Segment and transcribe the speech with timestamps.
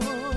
[0.00, 0.33] no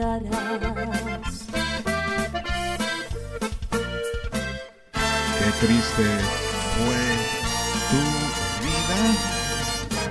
[0.00, 0.06] Qué
[5.60, 6.06] triste
[6.74, 7.02] fue
[7.90, 8.02] tu
[8.64, 8.98] vida.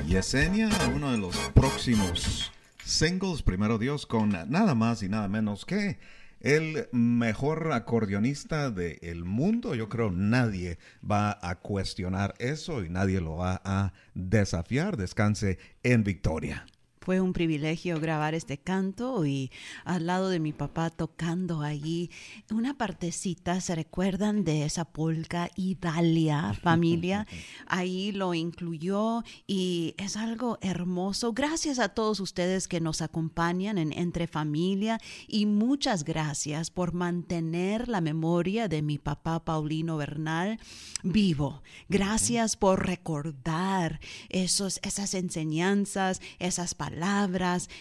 [0.05, 2.51] Yesenia, uno de los próximos
[2.85, 5.97] singles, primero Dios, con nada más y nada menos que
[6.39, 9.73] el mejor acordeonista del mundo.
[9.73, 10.77] Yo creo nadie
[11.09, 14.97] va a cuestionar eso y nadie lo va a desafiar.
[14.97, 16.67] Descanse en victoria.
[17.09, 19.49] Fue un privilegio grabar este canto y
[19.83, 22.11] al lado de mi papá tocando allí
[22.51, 27.25] una partecita, ¿se recuerdan de esa polca Italia, familia?
[27.65, 31.33] Ahí lo incluyó y es algo hermoso.
[31.33, 37.87] Gracias a todos ustedes que nos acompañan en Entre Familia y muchas gracias por mantener
[37.87, 40.59] la memoria de mi papá Paulino Bernal
[41.01, 41.63] vivo.
[41.87, 46.98] Gracias por recordar esos, esas enseñanzas, esas palabras,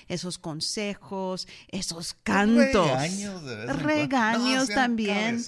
[0.08, 2.86] esos consejos, esos cantos.
[2.86, 3.88] Regaños de vez en cuando.
[3.88, 5.44] Regaños No sean también.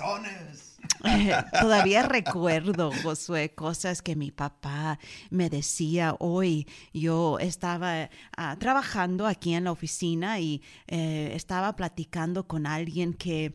[1.60, 4.98] Todavía recuerdo, Josué, cosas que mi papá
[5.30, 6.66] me decía hoy.
[6.92, 13.54] Yo estaba ah, trabajando aquí en la oficina y eh, estaba platicando con alguien que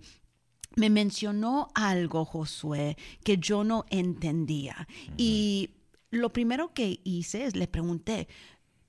[0.75, 4.88] me mencionó algo, Josué, que yo no entendía.
[5.18, 5.71] Y
[6.11, 8.27] lo primero que hice es le pregunté,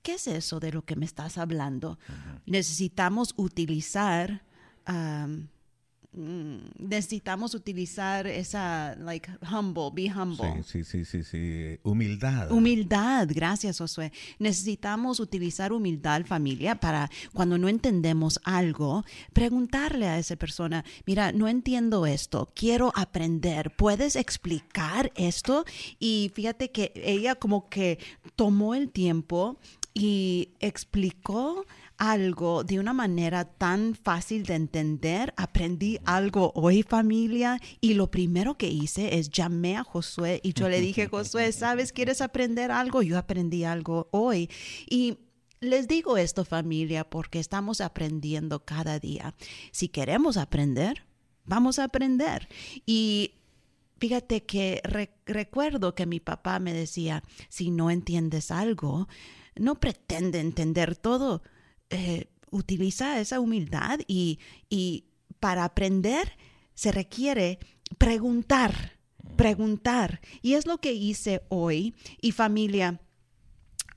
[0.07, 1.99] ¿qué es eso de lo que me estás hablando?
[2.45, 4.41] Necesitamos utilizar...
[6.13, 10.63] mm, necesitamos utilizar esa, like, humble, be humble.
[10.63, 11.79] Sí, sí, sí, sí, sí.
[11.83, 12.51] Humildad.
[12.51, 14.13] Humildad, gracias Josué.
[14.39, 21.49] Necesitamos utilizar humildad, familia, para cuando no entendemos algo, preguntarle a esa persona, mira, no
[21.49, 25.65] entiendo esto, quiero aprender, ¿puedes explicar esto?
[25.99, 27.99] Y fíjate que ella como que
[28.37, 29.59] tomó el tiempo
[29.97, 31.65] y explicó
[31.97, 35.33] algo de una manera tan fácil de entender.
[35.37, 40.69] Aprendí algo hoy familia y lo primero que hice es llamé a Josué y yo
[40.69, 41.91] le dije, Josué, ¿sabes?
[41.91, 43.01] ¿Quieres aprender algo?
[43.01, 44.51] Yo aprendí algo hoy.
[44.87, 45.17] Y
[45.61, 49.33] les digo esto familia porque estamos aprendiendo cada día.
[49.71, 51.05] Si queremos aprender,
[51.45, 52.47] vamos a aprender.
[52.85, 53.31] Y
[53.97, 54.79] fíjate que
[55.25, 59.07] recuerdo que mi papá me decía, si no entiendes algo,
[59.59, 61.41] no pretende entender todo.
[61.89, 64.39] Eh, utiliza esa humildad y,
[64.69, 65.05] y
[65.39, 66.33] para aprender
[66.73, 67.59] se requiere
[67.97, 68.99] preguntar,
[69.35, 70.21] preguntar.
[70.41, 71.95] Y es lo que hice hoy.
[72.21, 73.01] Y familia,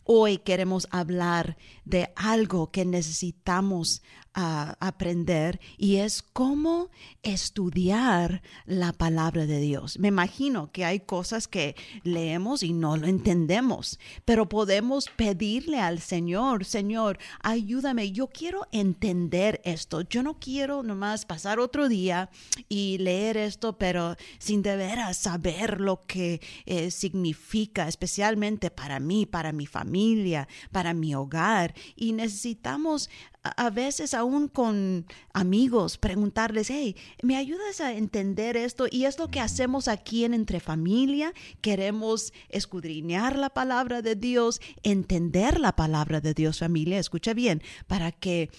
[0.05, 1.57] hoy queremos hablar
[1.91, 4.03] de algo que necesitamos
[4.33, 6.91] a aprender y es cómo
[7.23, 9.99] estudiar la palabra de Dios.
[9.99, 16.01] Me imagino que hay cosas que leemos y no lo entendemos, pero podemos pedirle al
[16.01, 20.03] Señor, Señor, ayúdame, yo quiero entender esto.
[20.03, 22.31] Yo no quiero nomás pasar otro día
[22.69, 29.27] y leer esto, pero sin de veras saber lo que eh, significa, especialmente para mí,
[29.27, 31.75] para mi familia, para mi hogar.
[31.97, 33.11] Y necesitamos
[33.43, 38.87] a veces aún con amigos, preguntarles, hey, ¿me ayudas a entender esto?
[38.91, 41.33] Y es lo que hacemos aquí en Entre Familia.
[41.61, 46.99] Queremos escudriñar la palabra de Dios, entender la palabra de Dios, familia.
[46.99, 48.51] Escucha bien, para que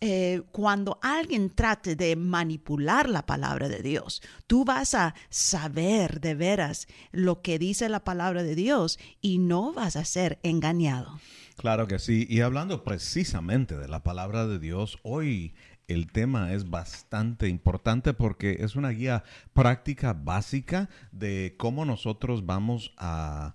[0.00, 6.34] eh, cuando alguien trate de manipular la palabra de Dios, tú vas a saber de
[6.34, 11.20] veras lo que dice la palabra de Dios y no vas a ser engañado.
[11.56, 12.26] Claro que sí.
[12.30, 15.54] Y hablando precisamente de la palabra de Dios, hoy
[15.86, 22.94] el tema es bastante importante porque es una guía práctica básica de cómo nosotros vamos
[22.96, 23.54] a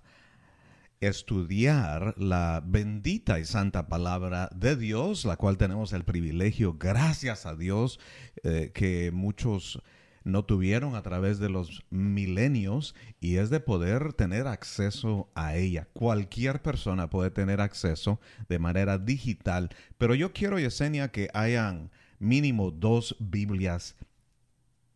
[1.00, 7.54] estudiar la bendita y santa palabra de Dios, la cual tenemos el privilegio, gracias a
[7.54, 8.00] Dios,
[8.42, 9.82] eh, que muchos
[10.24, 15.86] no tuvieron a través de los milenios y es de poder tener acceso a ella.
[15.92, 22.70] Cualquier persona puede tener acceso de manera digital, pero yo quiero, Yesenia, que hayan mínimo
[22.72, 23.94] dos Biblias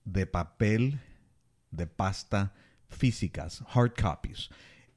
[0.04, 0.98] de papel,
[1.70, 2.52] de pasta
[2.88, 4.50] físicas, hard copies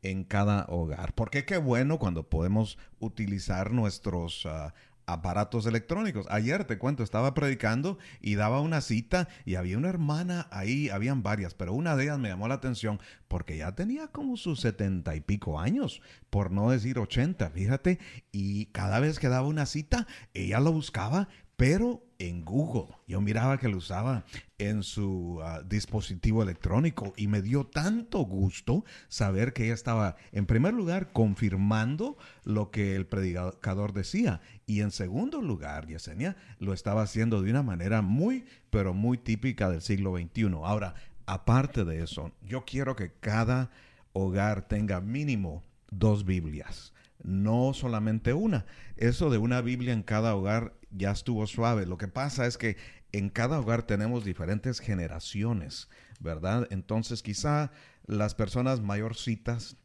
[0.04, 1.14] en cada hogar.
[1.14, 4.74] Porque qué bueno cuando podemos utilizar nuestros ah,
[5.06, 6.28] aparatos electrónicos.
[6.30, 11.24] Ayer te cuento, estaba predicando y daba una cita y había una hermana ahí, habían
[11.24, 15.16] varias, pero una de ellas me llamó la atención porque ya tenía como sus setenta
[15.16, 18.00] y pico años, por no decir ochenta, fíjate,
[18.32, 22.96] y cada vez que daba una cita, ella lo buscaba pero en Google.
[23.08, 24.24] Yo miraba que lo usaba
[24.58, 30.46] en su ah, dispositivo electrónico y me dio tanto gusto saber que ella estaba, en
[30.46, 37.04] primer lugar, confirmando lo que el predicador decía y en segundo lugar, Yesenia, lo estaba
[37.04, 40.46] haciendo de una manera muy, pero muy típica del siglo XXI.
[40.64, 40.96] Ahora,
[41.26, 43.70] aparte de eso, yo quiero que cada
[44.14, 46.94] hogar tenga mínimo dos Biblias
[47.24, 48.66] no solamente una.
[48.98, 51.86] Eso de una Biblia en cada hogar ya estuvo suave.
[51.86, 52.78] Lo que pasa es que
[53.12, 56.68] en cada hogar tenemos diferentes generaciones, ¿verdad?
[56.72, 57.72] Entonces quizá
[58.06, 59.78] las personas mayorcitas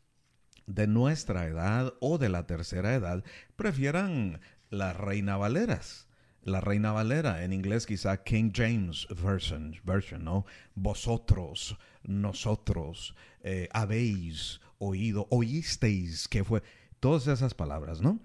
[0.67, 3.25] de nuestra edad o de la tercera edad
[3.57, 6.07] prefieran las Reina Valeras.
[6.43, 10.47] La Reina Valera, en inglés quizá King James Version, version ¿no?
[10.75, 16.63] Vosotros, nosotros, eh, habéis oído, oísteis, que fue
[17.01, 18.21] todas esas palabras, ¿no?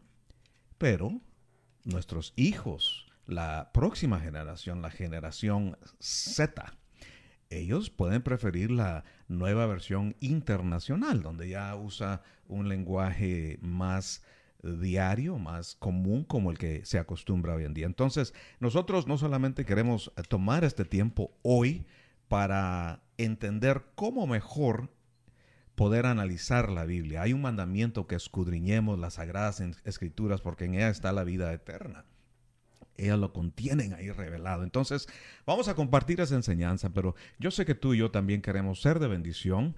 [0.77, 1.19] Pero
[1.83, 6.73] nuestros hijos, la próxima generación, la generación Z,
[7.49, 14.23] ellos pueden preferir la nueva versión internacional, donde ya usa un lenguaje más
[14.63, 17.85] diario, más común como el que se acostumbra hoy en día.
[17.85, 21.85] Entonces, nosotros no solamente queremos tomar este tiempo hoy
[22.27, 24.89] para entender cómo mejor
[25.75, 27.21] poder analizar la Biblia.
[27.23, 32.05] Hay un mandamiento que escudriñemos las sagradas escrituras porque en ella está la vida eterna.
[32.95, 34.63] Ellas lo contienen ahí revelado.
[34.63, 35.07] Entonces,
[35.47, 38.99] vamos a compartir esa enseñanza, pero yo sé que tú y yo también queremos ser
[38.99, 39.75] de bendición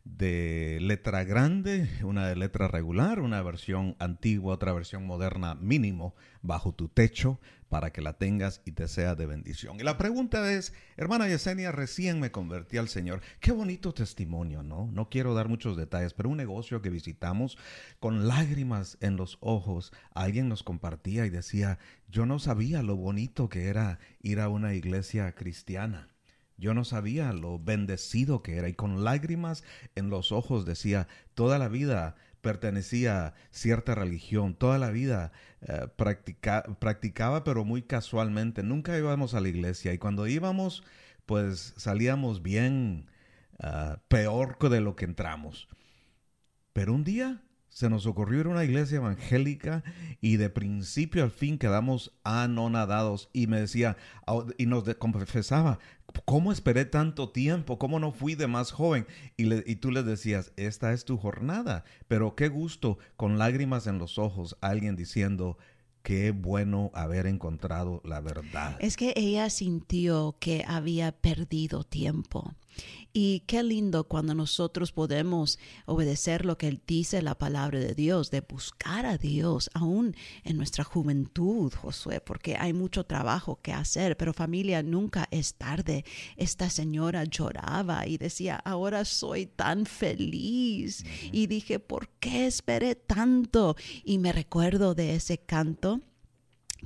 [0.05, 6.73] de letra grande, una de letra regular, una versión antigua, otra versión moderna mínimo bajo
[6.73, 9.79] tu techo para que la tengas y te sea de bendición.
[9.79, 13.21] Y la pregunta es, hermana Yesenia, recién me convertí al Señor.
[13.39, 14.89] Qué bonito testimonio, ¿no?
[14.91, 17.57] No quiero dar muchos detalles, pero un negocio que visitamos
[17.99, 23.49] con lágrimas en los ojos, alguien nos compartía y decía, yo no sabía lo bonito
[23.49, 26.14] que era ir a una iglesia cristiana.
[26.57, 29.63] Yo no sabía lo bendecido que era y con lágrimas
[29.95, 35.31] en los ojos decía, toda la vida pertenecía a cierta religión, toda la vida
[35.61, 40.83] eh, practica- practicaba pero muy casualmente, nunca íbamos a la iglesia y cuando íbamos
[41.25, 43.07] pues salíamos bien
[43.59, 45.67] ah, peor de lo que entramos.
[46.73, 47.41] Pero un día
[47.75, 49.83] se nos ocurrió ir a una iglesia evangélica
[50.21, 53.97] y de principio al fin quedamos anonadados y me decía
[54.57, 55.79] y nos confesaba,
[56.23, 57.77] ¿cómo esperé tanto tiempo?
[57.77, 59.05] ¿Cómo no fui de más joven?
[59.35, 63.87] Y, le- y tú le decías, esta es tu jornada, pero qué gusto con lágrimas
[63.87, 65.57] en los ojos alguien diciendo,
[66.01, 68.77] qué bueno haber encontrado la verdad.
[68.79, 72.53] Es que ella sintió que había perdido tiempo.
[73.17, 78.41] Y qué lindo cuando nosotros podemos obedecer lo que dice la palabra de Dios, de
[78.41, 84.33] buscar a Dios, aún en nuestra juventud, Josué, porque hay mucho trabajo que hacer, pero
[84.33, 86.03] familia, nunca es tarde.
[86.35, 91.05] Esta señora lloraba y decía, ahora soy tan feliz.
[91.31, 93.77] Y dije, ¿por qué esperé tanto?
[94.03, 96.01] Y me recuerdo de ese canto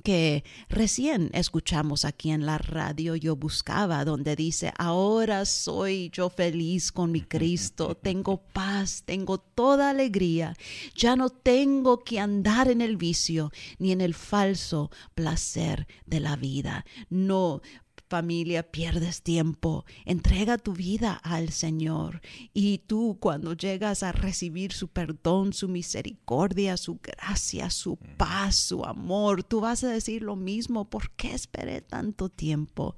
[0.04, 6.92] que recién escuchamos aquí en la radio, yo buscaba, donde dice, ahora soy yo feliz
[6.92, 10.56] con mi Cristo, tengo paz, tengo toda alegría,
[10.96, 16.36] ya no tengo que andar en el vicio ni en el falso placer de la
[16.36, 16.86] vida.
[17.10, 17.62] No
[18.10, 19.86] familia, pierdes tiempo.
[20.06, 22.22] Entrega tu vida al Señor.
[22.54, 28.84] Y tú cuando llegas a recibir su perdón, su misericordia, su gracia, su paz, su
[28.84, 30.90] amor, tú vas a decir lo mismo.
[30.90, 32.96] ¿Por qué esperé tanto tiempo?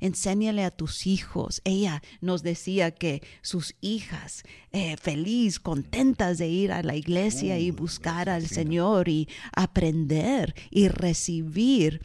[0.00, 1.60] Enséñale a tus hijos.
[1.64, 4.42] Ella nos decía que sus hijas,
[4.72, 10.88] eh, feliz, contentas de ir a la iglesia y buscar al Señor y aprender y
[10.88, 12.00] recibir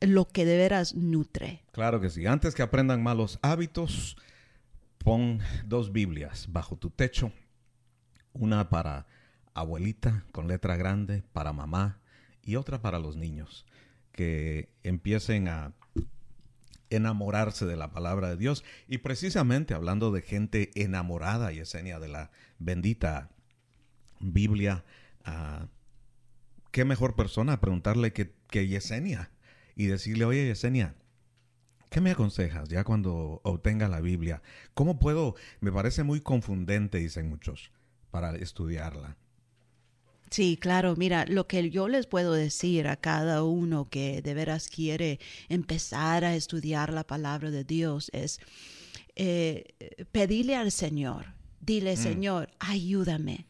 [0.00, 1.62] lo que de veras nutre.
[1.72, 2.26] Claro que sí.
[2.26, 4.16] Antes que aprendan malos hábitos,
[4.98, 7.32] pon dos Biblias bajo tu techo.
[8.32, 9.06] Una para
[9.54, 12.00] abuelita con letra grande, para mamá,
[12.42, 13.66] y otra para los niños.
[14.12, 15.72] Que empiecen a
[16.90, 18.64] enamorarse de la palabra de Dios.
[18.88, 23.30] Y precisamente hablando de gente enamorada, Yesenia, de la bendita
[24.20, 24.84] Biblia,
[25.26, 25.66] uh,
[26.70, 29.30] ¿qué mejor persona preguntarle que, que Yesenia?
[29.76, 30.96] Y decirle, oye Yesenia,
[31.90, 34.42] ¿qué me aconsejas ya cuando obtenga la Biblia?
[34.74, 35.36] ¿Cómo puedo?
[35.60, 37.70] Me parece muy confundente, dicen muchos,
[38.10, 39.16] para estudiarla.
[40.30, 44.68] Sí, claro, mira, lo que yo les puedo decir a cada uno que de veras
[44.68, 48.40] quiere empezar a estudiar la palabra de Dios es
[49.14, 49.74] eh,
[50.10, 51.26] pedirle al Señor,
[51.60, 51.96] dile, mm.
[51.96, 53.46] Señor, ayúdame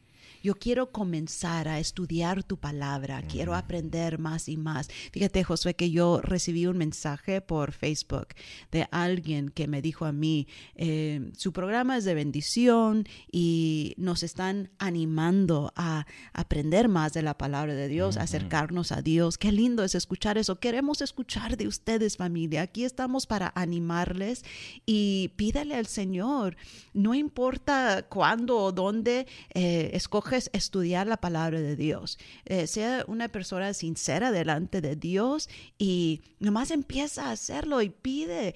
[0.46, 4.86] yo quiero comenzar a estudiar tu palabra, quiero aprender más y más.
[5.10, 8.28] Fíjate, Josué, que yo recibí un mensaje por Facebook
[8.70, 14.22] de alguien que me dijo a mí, eh, su programa es de bendición y nos
[14.22, 19.38] están animando a aprender más de la palabra de Dios, acercarnos a Dios.
[19.38, 20.60] Qué lindo es escuchar eso.
[20.60, 22.62] Queremos escuchar de ustedes, familia.
[22.62, 24.44] Aquí estamos para animarles
[24.86, 26.56] y pídale al Señor,
[26.94, 32.18] no importa cuándo o dónde eh, escoge estudiar la palabra de Dios.
[32.44, 38.54] Eh, sea una persona sincera delante de Dios y nomás empieza a hacerlo y pide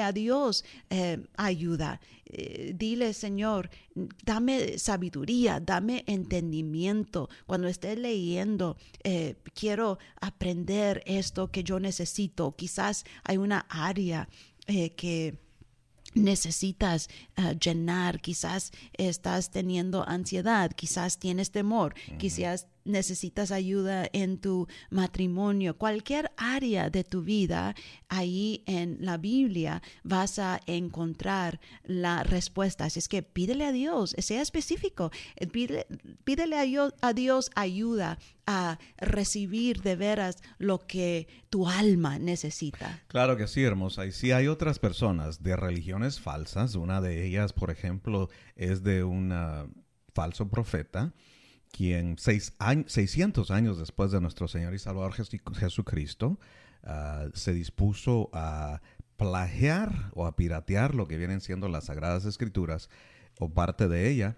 [0.00, 2.00] a Dios eh, ayuda.
[2.26, 3.68] Eh, dile, Señor,
[4.24, 7.28] dame sabiduría, dame entendimiento.
[7.46, 8.76] Cuando esté leyendo,
[9.54, 12.54] quiero aprender esto que yo necesito.
[12.56, 14.28] Quizás hay una área
[14.66, 15.36] que
[16.14, 24.66] necesitas ah, llenar, quizás estás teniendo ansiedad, quizás tienes temor, quizás necesitas ayuda en tu
[24.90, 27.74] matrimonio, cualquier área de tu vida,
[28.08, 32.84] ahí en la Biblia vas a encontrar la respuesta.
[32.84, 35.46] Así es que pídele a Dios, sea específico, eh,
[36.24, 36.56] pídele,
[37.00, 43.02] a, Dios, ayuda a recibir de veras lo que tu alma necesita.
[43.08, 44.06] Claro que sí, hermosa.
[44.06, 49.04] Y si hay otras personas de religiones falsas, una de ellas, por ejemplo, es de
[49.04, 49.32] un
[50.14, 51.12] falso profeta,
[51.72, 52.54] quien seis
[52.86, 56.38] 600 años después de nuestro Señor y Salvador Jesucristo
[56.84, 58.80] ah, se dispuso a
[59.16, 62.90] plagiar o a piratear lo que vienen siendo las Sagradas Escrituras
[63.38, 64.36] o parte de ella.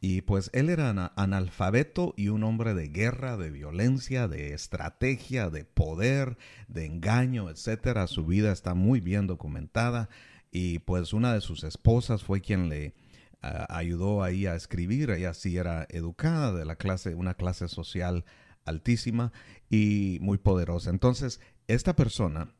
[0.00, 5.64] Y pues él era analfabeto y un hombre de guerra, de violencia, de estrategia, de
[5.64, 8.08] poder, de engaño, etcétera.
[8.08, 10.08] Su vida está muy bien documentada
[10.50, 12.94] y pues una de sus esposas fue quien le
[13.42, 18.24] ayudó ahí a escribir, ella sí era educada de la clase, una clase social
[18.64, 19.32] altísima
[19.68, 20.90] y muy poderosa.
[20.90, 22.54] Entonces, esta persona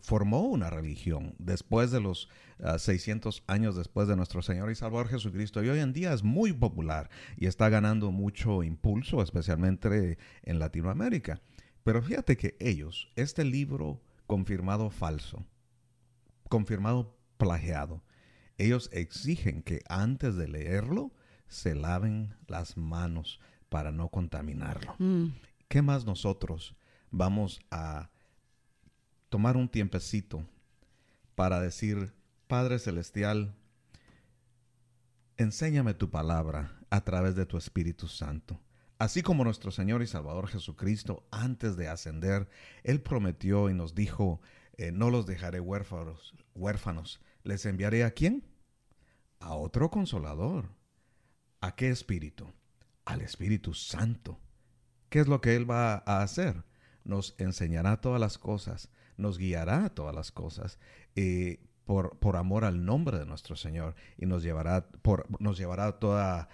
[0.00, 2.28] formó una religión después de los
[2.78, 6.22] 600 ah, años después de nuestro Señor y Salvador Jesucristo y hoy en día es
[6.22, 11.40] muy popular y está ganando mucho impulso, especialmente en Latinoamérica.
[11.82, 15.46] Pero fíjate que ellos, este libro confirmado falso,
[16.48, 18.02] confirmado plagiado,
[18.60, 21.12] ellos exigen que antes de leerlo
[21.48, 24.94] se laven las manos para no contaminarlo.
[24.98, 25.28] Mm.
[25.68, 26.76] ¿Qué más nosotros
[27.10, 28.10] vamos a
[29.28, 30.44] tomar un tiempecito
[31.34, 32.12] para decir,
[32.46, 33.54] Padre Celestial,
[35.36, 38.60] enséñame tu palabra a través de tu Espíritu Santo?
[38.98, 42.48] Así como nuestro Señor y Salvador Jesucristo, antes de ascender,
[42.82, 44.42] Él prometió y nos dijo,
[44.76, 48.49] eh, no los dejaré huérfanos, huérfanos, ¿les enviaré a quién?
[49.40, 50.70] A otro consolador.
[51.60, 52.46] ¿A qué espíritu?
[53.04, 54.38] Al Espíritu Santo.
[55.08, 56.64] ¿Qué es lo que Él va a hacer?
[57.04, 60.78] Nos enseñará todas las cosas, nos guiará a todas las cosas,
[61.16, 65.98] eh, por, por, amor al nombre de nuestro Señor, y nos llevará, por, nos llevará
[65.98, 66.48] toda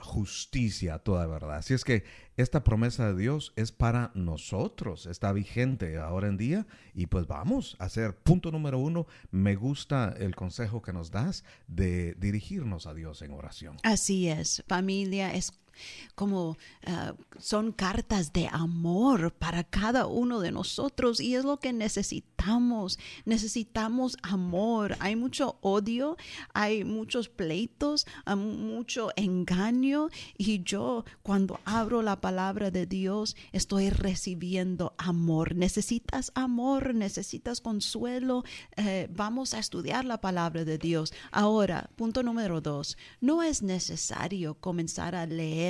[0.00, 1.56] justicia, toda verdad.
[1.56, 2.04] Así es que
[2.36, 7.76] esta promesa de Dios es para nosotros, está vigente ahora en día y pues vamos
[7.78, 9.06] a hacer punto número uno.
[9.30, 13.76] Me gusta el consejo que nos das de dirigirnos a Dios en oración.
[13.82, 15.52] Así es, familia, es
[16.14, 16.56] como
[16.86, 22.98] ah, son cartas de amor para cada uno de nosotros y es lo que necesitamos.
[23.24, 24.96] Necesitamos amor.
[25.00, 26.16] Hay mucho odio,
[26.54, 33.90] hay muchos pleitos, hay mucho engaño y yo cuando abro la palabra de Dios estoy
[33.90, 35.54] recibiendo amor.
[35.54, 38.44] Necesitas amor, necesitas consuelo.
[38.76, 41.12] Eh, vamos a estudiar la palabra de Dios.
[41.30, 45.61] Ahora, punto número dos, no es necesario comenzar a leer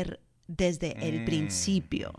[0.48, 1.24] desde el Mm.
[1.24, 2.12] principio.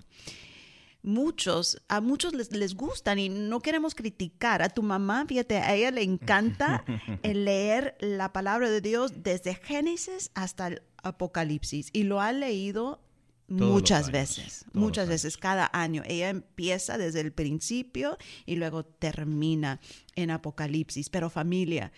[1.05, 4.61] Muchos, a muchos les, les gustan y no queremos criticar.
[4.61, 6.85] A tu mamá, fíjate, a ella le encanta
[7.23, 13.01] el leer la palabra de Dios desde Génesis hasta el Apocalipsis y lo ha leído
[13.49, 16.03] Todos muchas veces, todos muchas veces, cada año.
[16.05, 19.81] Ella empieza desde el principio y luego termina
[20.15, 21.09] en Apocalipsis.
[21.09, 21.91] Pero familia,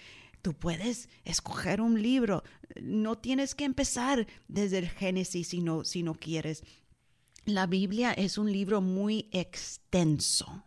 [0.46, 2.44] tú puedes escoger un libro.
[2.80, 6.62] No tienes que empezar desde el Génesis si no, si no quieres.
[7.46, 9.85] La Biblia es un libro muy extenso,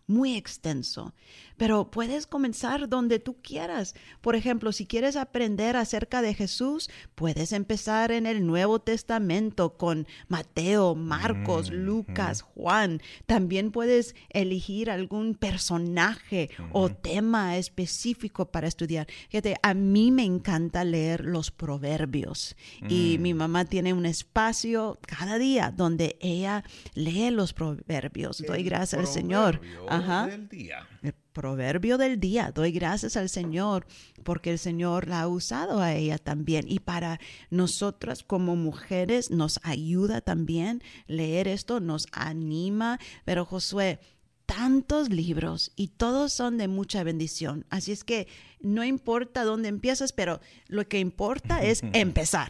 [0.06, 1.14] muy extenso,
[1.58, 3.94] pero puedes comenzar donde tú quieras.
[4.22, 10.06] Por ejemplo, si quieres aprender acerca de Jesús, puedes empezar en el Nuevo Testamento con
[10.28, 13.02] Mateo, Marcos, Lucas, Juan.
[13.26, 19.08] También puedes elegir algún personaje o tema específico para estudiar.
[19.28, 22.56] Fíjate, a mí me encanta leer los proverbios
[22.88, 26.64] y mi mamá tiene un espacio cada día donde ella
[26.94, 28.42] lee los proverbios.
[28.46, 29.60] Doy gracias al Señor.
[29.88, 30.26] Ajá.
[30.26, 30.86] del día.
[31.02, 32.52] El proverbio del día.
[32.54, 33.86] Doy gracias al Señor
[34.24, 36.64] porque el Señor la ha usado a ella también.
[36.68, 42.98] Y para nosotras como mujeres nos ayuda también leer esto, nos anima.
[43.24, 44.00] Pero Josué,
[44.46, 47.66] tantos libros y todos son de mucha bendición.
[47.68, 48.28] Así es que
[48.60, 52.48] no importa dónde empiezas, pero lo que importa es empezar.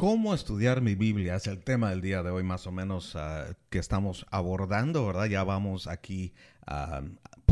[0.00, 1.34] ¿Cómo estudiar mi Biblia?
[1.34, 5.26] Es el tema del día de hoy más o menos ah, que estamos abordando, ¿verdad?
[5.26, 6.32] Ya vamos aquí
[6.66, 7.02] ah,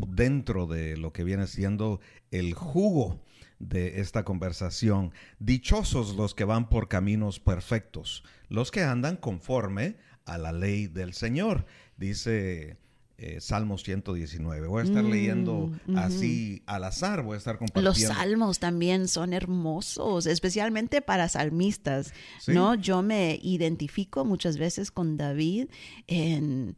[0.06, 3.22] dentro de lo que viene siendo el jugo
[3.58, 5.12] de esta conversación.
[5.38, 11.12] Dichosos los que van por caminos perfectos, los que andan conforme a la ley del
[11.12, 11.66] Señor,
[11.98, 12.78] dice
[13.18, 14.66] eh, Salmos 119.
[14.68, 17.90] Voy a estar Mm, leyendo así al azar, voy a estar compartiendo.
[17.90, 22.52] Los salmos también son hermosos, especialmente para salmistas, Sí.
[22.52, 22.74] ¿no?
[22.76, 25.66] Yo me identifico muchas veces con David
[26.06, 26.76] en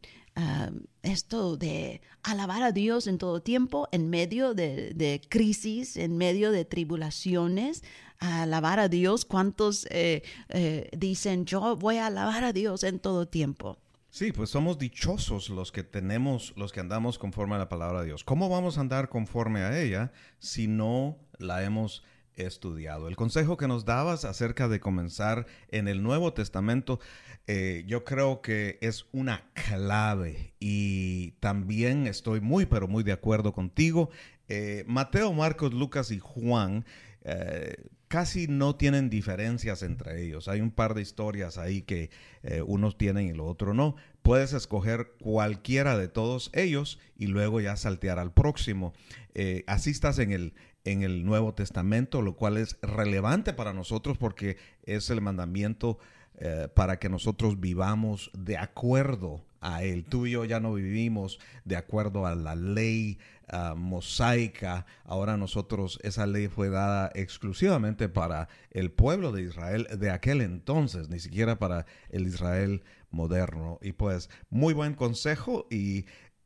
[1.03, 6.51] esto de alabar a Dios en todo tiempo, en medio de, de crisis, en medio
[6.51, 7.83] de tribulaciones,
[8.19, 9.25] alabar a Dios.
[9.25, 13.77] ¿Cuántos eh, eh, dicen, yo voy a alabar a Dios en todo tiempo?
[14.13, 18.07] Sí, pues somos dichosos los que tenemos, los que andamos conforme a la palabra de
[18.07, 18.25] Dios.
[18.25, 22.03] ¿Cómo vamos a andar conforme a ella si no la hemos
[22.35, 23.07] estudiado?
[23.07, 26.99] El consejo que nos dabas acerca de comenzar en el Nuevo Testamento,
[27.47, 33.53] eh, yo creo que es una clave y también estoy muy, pero muy de acuerdo
[33.53, 34.09] contigo.
[34.49, 36.83] Eh, Mateo, Marcos, Lucas y Juan
[37.23, 37.77] eh,
[38.11, 40.49] casi no tienen diferencias entre ellos.
[40.49, 42.09] Hay un par de historias ahí que
[42.43, 43.95] eh, unos tienen y los otros no.
[44.21, 48.91] Puedes escoger cualquiera de todos ellos y luego ya saltear al próximo.
[49.33, 54.17] Eh, así estás en el, en el Nuevo Testamento, lo cual es relevante para nosotros
[54.17, 55.97] porque es el mandamiento
[56.37, 60.03] eh, para que nosotros vivamos de acuerdo a él.
[60.03, 64.85] Tú y yo ya no vivimos de acuerdo a la ley ah, mosaica.
[65.05, 71.09] Ahora nosotros, esa ley fue dada exclusivamente para el pueblo de Israel de aquel entonces,
[71.09, 73.79] ni siquiera para el Israel moderno.
[73.81, 76.05] Y pues, muy buen consejo y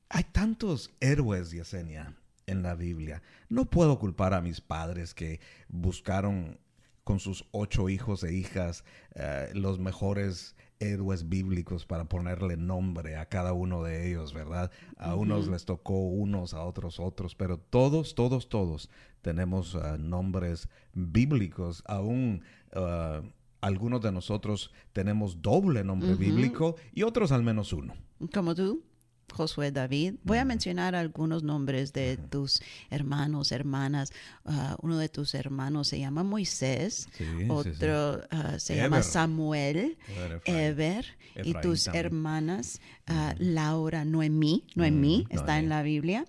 [0.09, 3.23] hay tantos héroes, Yesenia, en la Biblia.
[3.49, 6.59] No puedo culpar a mis padres que buscaron
[7.03, 13.27] con sus ocho hijos e hijas eh, los mejores héroes bíblicos para ponerle nombre a
[13.27, 14.71] cada uno de ellos, ¿verdad?
[14.97, 18.89] A unos les tocó unos, a otros otros, pero todos, todos, todos
[19.21, 23.21] tenemos ah, nombres bíblicos, aún ah,
[23.61, 27.95] algunos de nosotros tenemos doble nombre bíblico y otros al menos uno.
[28.31, 28.83] Como tú,
[29.31, 30.15] Josué David.
[30.23, 34.11] Voy a mencionar algunos nombres de tus hermanos, hermanas.
[34.45, 37.45] Ah, uno de tus hermanos se llama Moisés, Sí, sí, sí.
[37.49, 39.03] otro ah, se llama.
[39.03, 40.41] Samuel, Efraín.
[40.45, 41.05] Eber,
[41.43, 42.05] y tus también.
[42.05, 46.25] hermanas, ah, Laura, Noemí, Noemí, Mm, está en la Biblia,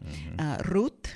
[0.61, 1.07] Ruth,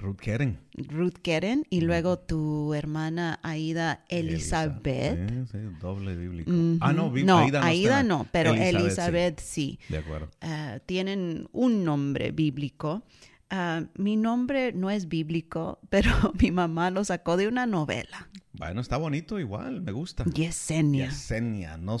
[0.00, 0.58] Ruth Keren.
[0.88, 5.28] Ruth Keren, y luego tu hermana Aida Elizabeth.
[5.28, 6.50] Sí, sí, doble bíblico.
[6.80, 8.02] Ah, no, no, Aida Aida, está.
[8.02, 9.78] no, pero Elizabeth, Elizabeth, sí.
[9.86, 9.92] sí.
[9.92, 10.30] De acuerdo.
[10.40, 13.02] Ah, tienen un nombre bíblico.
[13.50, 16.10] Ah, mi nombre no es bíblico, pero
[16.40, 18.28] mi mamá lo sacó de una novela.
[18.52, 20.24] Bueno, está bonito igual, me gusta.
[20.24, 21.06] Yesenia.
[21.06, 21.98] Yesenia, no,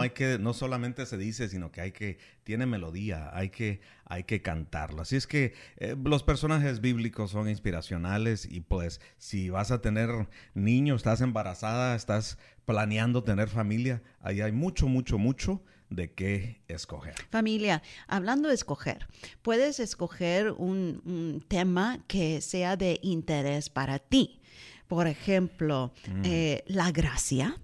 [0.00, 4.24] hay que, no solamente se dice, sino que hay que, tiene melodía, hay que, hay
[4.24, 5.02] que cantarlo.
[5.02, 10.28] Así es que eh, los personajes bíblicos son inspiracionales y pues si vas a tener
[10.54, 17.14] niños, estás embarazada, estás planeando tener familia, ahí hay mucho, mucho, mucho de qué escoger.
[17.30, 19.06] Familia, hablando de escoger,
[19.42, 24.40] puedes escoger un, un tema que sea de interés para ti.
[24.86, 25.92] Por ejemplo,
[26.24, 27.60] eh, la gracia.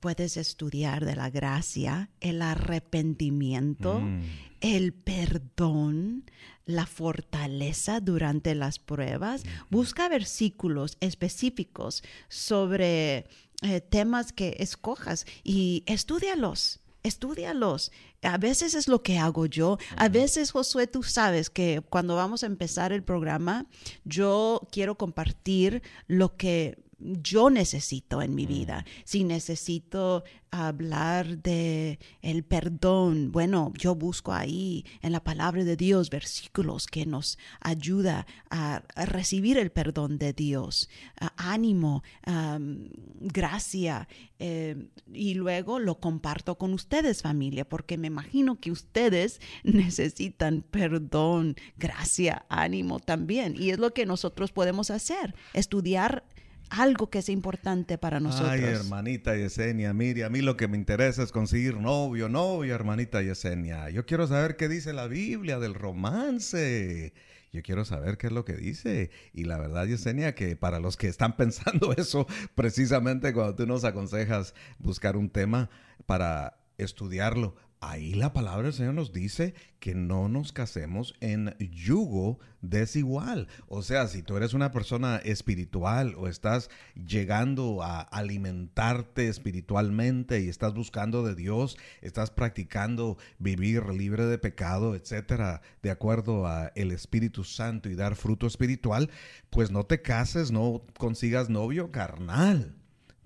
[0.00, 4.22] Puedes estudiar de la gracia, el arrepentimiento, Mm.
[4.62, 6.24] el perdón,
[6.64, 9.42] la fortaleza durante las pruebas.
[9.68, 13.26] Busca versículos específicos sobre
[13.62, 16.79] eh, temas que escojas y estudialos.
[17.02, 17.92] Estudialos.
[18.22, 19.78] A veces es lo que hago yo.
[19.96, 23.66] A veces, Josué, tú sabes que cuando vamos a empezar el programa,
[24.04, 28.84] yo quiero compartir lo que yo necesito en mi vida.
[29.04, 36.10] Si necesito hablar de el perdón, bueno, yo busco ahí en la palabra de Dios
[36.10, 40.88] versículos que nos ayuda a, recibir el perdón de Dios,
[41.36, 42.88] ánimo, am,
[43.20, 44.08] gracia,
[44.38, 51.56] eh, y luego lo comparto con ustedes, familia, porque me imagino que ustedes necesitan perdón,
[51.76, 56.24] gracia, ánimo también, y es lo que nosotros podemos hacer, estudiar
[56.70, 58.50] algo que es importante para nosotros.
[58.50, 63.22] Ay, hermanita Yesenia, mire, a mí lo que me interesa es conseguir novio, novio, hermanita
[63.22, 63.90] Yesenia.
[63.90, 67.12] Yo quiero saber qué dice la Biblia del romance.
[67.52, 69.10] Yo quiero saber qué es lo que dice.
[69.32, 73.84] Y la verdad, Yesenia, que para los que están pensando eso, precisamente cuando tú nos
[73.84, 75.68] aconsejas buscar un tema
[76.06, 82.38] para estudiarlo, ahí la palabra del Señor nos dice que no nos casemos en yugo
[82.60, 83.48] desigual.
[83.68, 90.48] O sea, si tú eres una persona espiritual o estás llegando a alimentarte espiritualmente y
[90.48, 96.90] estás buscando de Dios, estás practicando vivir libre de pecado, etcétera, de acuerdo a el
[96.90, 99.08] Espíritu Santo y dar fruto espiritual,
[99.48, 102.76] pues no te cases, no consigas novio carnal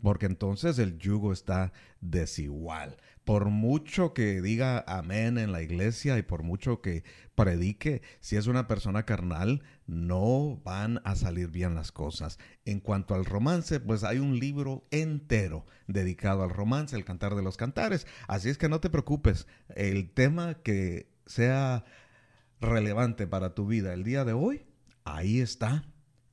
[0.04, 2.98] porque entonces el yugo está desigual.
[3.24, 8.46] Por mucho que diga amén en la iglesia y por mucho que predique, si es
[8.46, 12.38] una persona carnal, no van a salir bien las cosas.
[12.64, 17.42] En cuanto al romance, pues hay un libro entero dedicado al romance, el cantar de
[17.42, 18.06] los cantares.
[18.28, 21.84] Así es que no te preocupes, el tema que sea
[22.60, 24.66] relevante para tu vida el día de hoy,
[25.04, 25.84] ahí está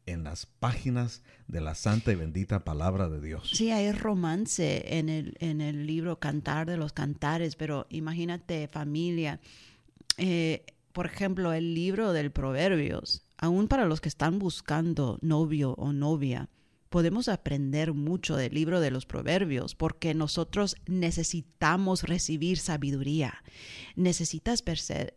[0.05, 3.51] en las páginas de la santa y bendita palabra de Dios.
[3.53, 9.39] Sí, hay romance en el, en el libro Cantar de los Cantares, pero imagínate familia,
[10.17, 15.93] eh, por ejemplo, el libro del Proverbios, aún para los que están buscando novio o
[15.93, 16.49] novia,
[16.91, 23.41] podemos aprender mucho del libro de los proverbios porque nosotros necesitamos recibir sabiduría.
[23.95, 24.61] Necesitas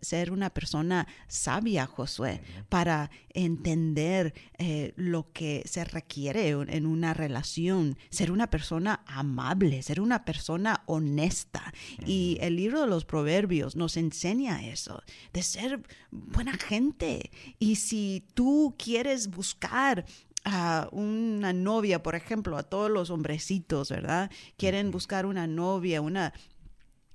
[0.00, 7.98] ser, una persona sabia, Josué, para entender eh, lo que se requiere en una relación,
[8.08, 11.74] ser una persona amable, ser una persona honesta.
[12.06, 15.82] Y el libro de los proverbios nos enseña eso, de ser
[16.12, 17.32] buena gente.
[17.58, 20.04] Y si tú quieres buscar
[20.44, 24.30] a una novia, por ejemplo, a todos los hombrecitos, ¿verdad?
[24.56, 26.34] Quieren buscar una novia, una,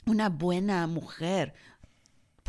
[0.05, 1.53] una buena mujer.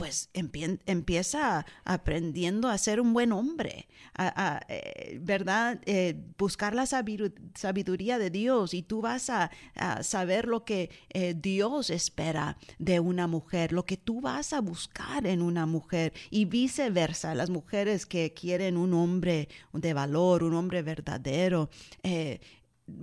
[0.01, 5.79] Pues empie empieza aprendiendo a ser un buen hombre, a, eh, ¿verdad?
[5.85, 9.51] Eh, buscar la sabiduría de Dios y tú vas a,
[10.01, 15.27] saber lo que eh, Dios espera de una mujer, lo que tú vas a buscar
[15.27, 20.81] en una mujer y viceversa, las mujeres que quieren un hombre de valor, un hombre
[20.81, 21.69] verdadero,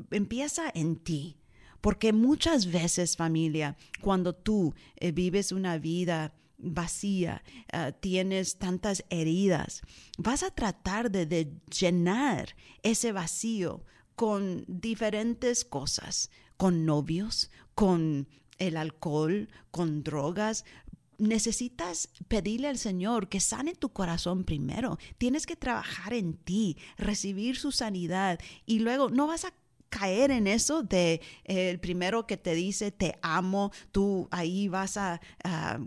[0.10, 1.38] empieza en ti.
[1.80, 4.74] Porque muchas veces, familia, cuando tú
[5.14, 7.43] vives una vida vacía,
[7.74, 9.82] uh, tienes tantas heridas,
[10.17, 13.84] vas a tratar de, de, llenar ese vacío
[14.15, 20.65] con diferentes cosas, con novios, con el alcohol, con drogas.
[21.20, 24.98] Necesitas pedirle al Señor que sane tu corazón primero.
[25.17, 29.54] Tienes que trabajar en ti, recibir su sanidad y luego no vas a
[29.98, 34.98] caer en eso de eh, el primero que te dice te amo, tú ahí vas
[34.98, 35.20] a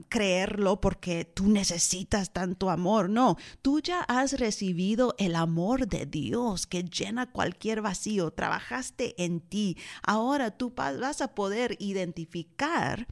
[0.09, 3.11] creerlo porque tú necesitas tanto amor.
[3.11, 9.41] No, tú ya has recibido el amor de Dios que llena cualquier vacío, trabajaste en
[9.41, 9.77] ti.
[10.03, 13.07] Ahora tú vas a poder identificar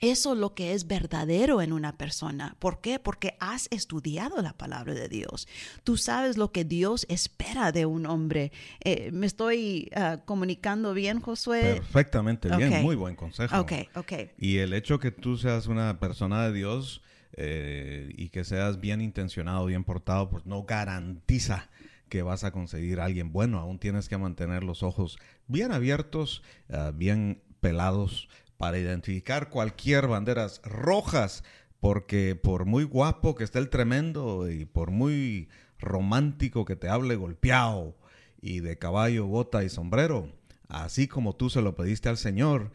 [0.00, 2.56] eso lo que es verdadero en una persona.
[2.58, 2.98] ¿Por qué?
[2.98, 5.48] Porque has estudiado la palabra de Dios.
[5.84, 8.52] Tú sabes lo que Dios espera de un hombre.
[8.84, 11.62] Eh, ¿Me estoy ah, comunicando bien, Josué?
[11.74, 13.58] Perfectamente bien, muy buen consejo.
[13.58, 14.12] Ok, ok.
[14.38, 19.00] Y el hecho que tú seas una persona de Dios eh, y que seas bien
[19.00, 21.68] intencionado, bien portado, pues no garantiza
[22.08, 23.58] que vas a conseguir a alguien bueno.
[23.58, 28.28] Aún tienes que mantener los ojos bien abiertos, ah, bien pelados
[28.58, 31.42] para identificar cualquier banderas rojas,
[31.80, 37.16] porque por muy guapo que esté el tremendo y por muy romántico que te hable
[37.16, 37.96] golpeado
[38.42, 40.30] y de caballo, bota y sombrero,
[40.68, 42.72] así como tú se lo pediste al Señor,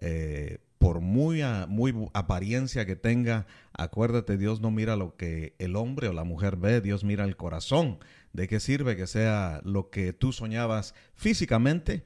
[0.00, 5.76] eh, por muy, a- muy apariencia que tenga, acuérdate, Dios no mira lo que el
[5.76, 7.98] hombre o la mujer ve, Dios mira el corazón.
[8.32, 12.02] ¿De qué sirve que sea lo que tú soñabas físicamente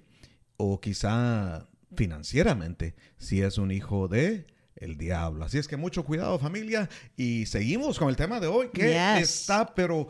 [0.59, 4.47] o quizá financieramente si es un hijo de
[4.77, 5.45] el diablo?
[5.45, 9.31] Así es que mucho cuidado familia y seguimos con el tema de hoy que Yes.
[9.31, 10.09] está pero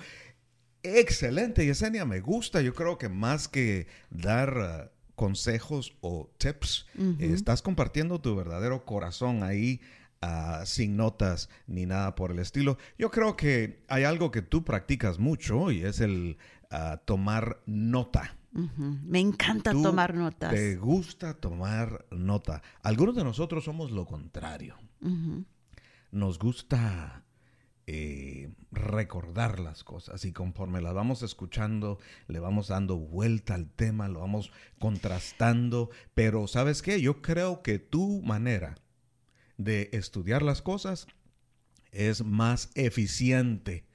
[0.82, 2.60] excelente Yesenia, me gusta.
[2.60, 8.84] Yo creo que más que dar ah, consejos o tips, eh, estás compartiendo tu verdadero
[8.84, 9.80] corazón ahí.
[10.20, 12.76] ah, sin notas ni nada por el estilo.
[12.98, 16.38] Yo creo que hay algo que tú practicas mucho y es el
[16.72, 18.36] ah, tomar nota.
[18.52, 20.50] Me encanta Tú tomar notas.
[20.52, 22.62] Te gusta tomar nota.
[22.82, 24.76] Algunos de nosotros somos lo contrario.
[26.10, 27.24] Nos gusta
[27.86, 34.08] eh, recordar las cosas y conforme las vamos escuchando, le vamos dando vuelta al tema,
[34.08, 35.90] lo vamos contrastando.
[36.14, 37.00] Pero ¿sabes qué?
[37.00, 38.76] Yo creo que tu manera
[39.56, 41.06] de estudiar las cosas
[41.92, 43.86] es más eficiente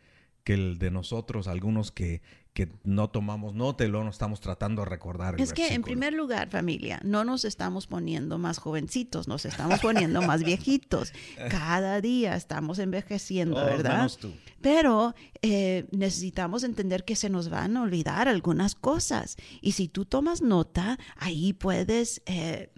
[0.44, 2.22] que el de nosotros, algunos que,
[2.54, 5.34] que no tomamos nota y luego nos estamos tratando de recordar.
[5.34, 9.80] el Es que en primer lugar, familia, no nos estamos poniendo más jovencitos, nos estamos
[9.80, 11.13] poniendo más viejitos.
[11.50, 13.96] Cada día estamos envejeciendo, Todos ¿verdad?
[13.98, 14.34] menos tú.
[14.62, 19.36] Pero eh, necesitamos entender que se nos van a olvidar algunas cosas.
[19.62, 22.72] Y si tú tomas nota, ahí puedes eh,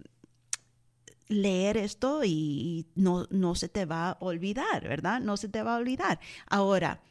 [1.28, 5.20] leer esto y no, no se te va a olvidar, ¿verdad?
[5.20, 6.20] No se te va a olvidar.
[6.48, 7.02] Ahora,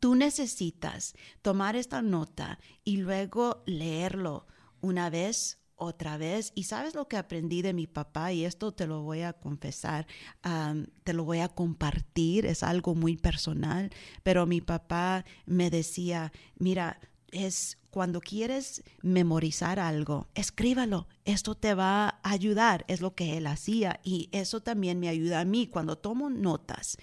[0.00, 4.46] tú necesitas tomar esta nota y luego leerlo
[4.80, 6.52] una vez, otra vez.
[6.54, 10.06] Y sabes lo que aprendí de mi papá, y esto te lo voy a confesar,
[11.04, 13.90] te lo voy a compartir, es algo muy personal,
[14.22, 17.00] pero mi papá me decía, mira,
[17.32, 21.08] es cuando quieres memorizar algo, escríbalo.
[21.26, 25.40] Esto te va a ayudar, es lo que él hacía y eso también me ayuda
[25.40, 26.96] a mí cuando tomo notas.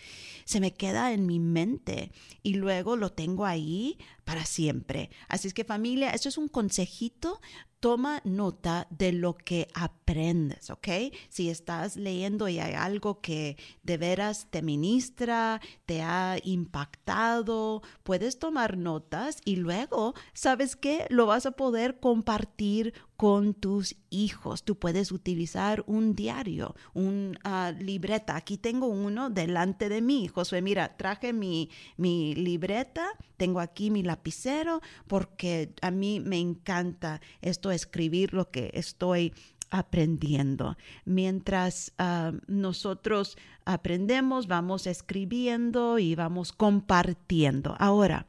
[0.45, 5.09] Se me queda en mi mente y luego lo tengo ahí para siempre.
[5.27, 7.41] Así es que familia, esto es un consejito.
[7.79, 10.87] Toma nota de lo que aprendes, ¿ok?
[11.29, 18.37] Si estás leyendo y hay algo que de veras te ministra, te ha impactado, puedes
[18.37, 21.07] tomar notas y luego, ¿sabes qué?
[21.09, 24.63] Lo vas a poder compartir con tus hijos.
[24.63, 28.37] Tú puedes utilizar un diario, una libreta.
[28.37, 30.29] Aquí tengo uno delante de mí.
[30.29, 37.19] Josué, mira, traje mi, mi libreta, tengo aquí mi lapicero, porque a mí me encanta
[37.41, 39.33] esto, escribir lo que estoy
[39.69, 40.77] aprendiendo.
[41.03, 47.75] Mientras ah, nosotros aprendemos, vamos escribiendo y vamos compartiendo.
[47.79, 48.27] Ahora,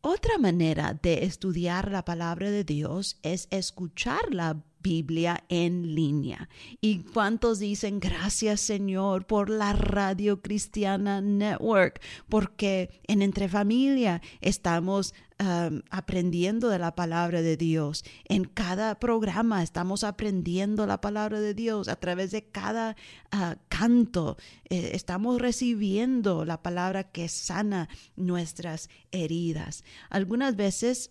[0.00, 6.48] otra manera de estudiar la palabra de Dios es escuchar la Biblia en línea.
[6.80, 12.00] ¿Y cuántos dicen gracias Señor por la Radio Cristiana Network?
[12.28, 18.04] Porque en Entre Familia estamos um, aprendiendo de la palabra de Dios.
[18.24, 22.96] En cada programa estamos aprendiendo la palabra de Dios a través de cada
[23.32, 24.36] uh, canto.
[24.68, 29.84] Eh, estamos recibiendo la palabra que sana nuestras heridas.
[30.10, 31.10] Algunas veces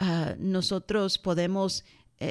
[0.00, 1.84] uh, nosotros podemos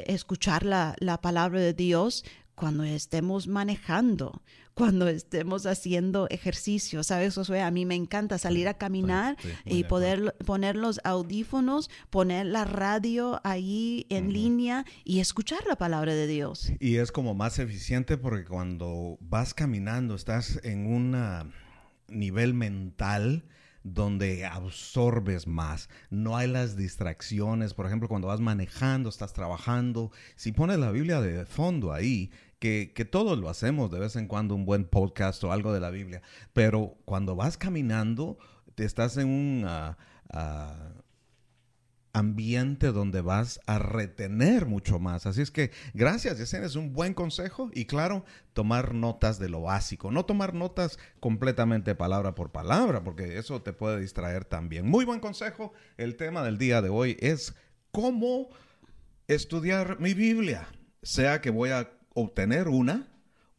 [0.08, 2.24] escuchar la, la palabra de Dios
[2.56, 4.44] cuando estemos manejando,
[4.76, 7.04] cuando estemos haciendo ejercicio.
[7.04, 7.62] ¿Sabes, Josué?
[7.62, 11.02] A mí me encanta salir a caminar Sí, sí, muy y de poder poner los
[11.04, 16.72] audífonos, poner la radio ahí en línea y escuchar la palabra de Dios.
[16.80, 21.52] Y es como más eficiente porque cuando vas caminando estás en un
[22.10, 23.44] nivel mental
[23.84, 25.89] donde absorbes más.
[26.10, 27.74] No hay las distracciones.
[27.74, 30.12] Por ejemplo, cuando vas manejando, estás trabajando.
[30.36, 34.28] Si pones la Biblia de fondo ahí, que, que todos lo hacemos de vez en
[34.28, 36.22] cuando, un buen podcast o algo de la Biblia.
[36.53, 38.38] Pero cuando vas caminando,
[38.76, 39.64] te estás en un...
[39.68, 39.97] ah,
[40.32, 40.93] ah,
[42.14, 45.26] ambiente donde vas a retener mucho más.
[45.26, 49.62] Así es que gracias, Yesenia, es un buen consejo y claro, tomar notas de lo
[49.62, 54.88] básico, no tomar notas completamente palabra por palabra, porque eso te puede distraer también.
[54.88, 55.74] Muy buen consejo.
[55.97, 57.55] El tema del día de hoy es
[57.91, 58.49] cómo
[59.28, 60.68] estudiar mi Biblia,
[61.01, 63.07] sea que voy a obtener una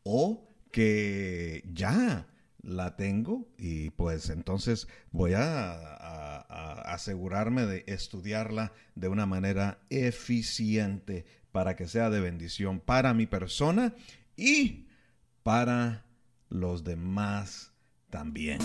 [0.02, 2.26] o que ya
[2.62, 5.98] la tengo y pues entonces voy a,
[6.84, 13.94] asegurarme de estudiarla de una manera eficiente para que sea de bendición para mi persona
[14.36, 14.86] y
[15.42, 16.04] para
[16.50, 17.72] los demás
[18.10, 18.58] también.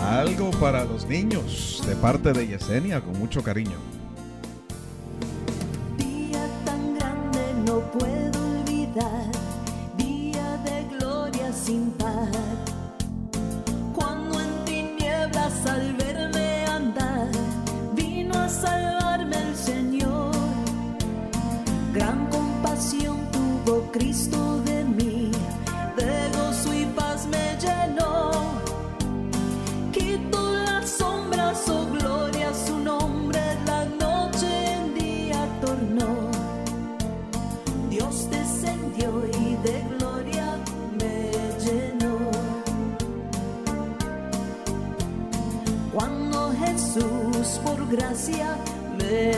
[0.00, 4.01] Algo para los niños de parte de Yesenia con mucho cariño.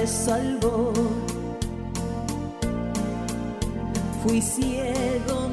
[0.05, 0.93] Me salvó.
[4.23, 5.44] Fui ciego,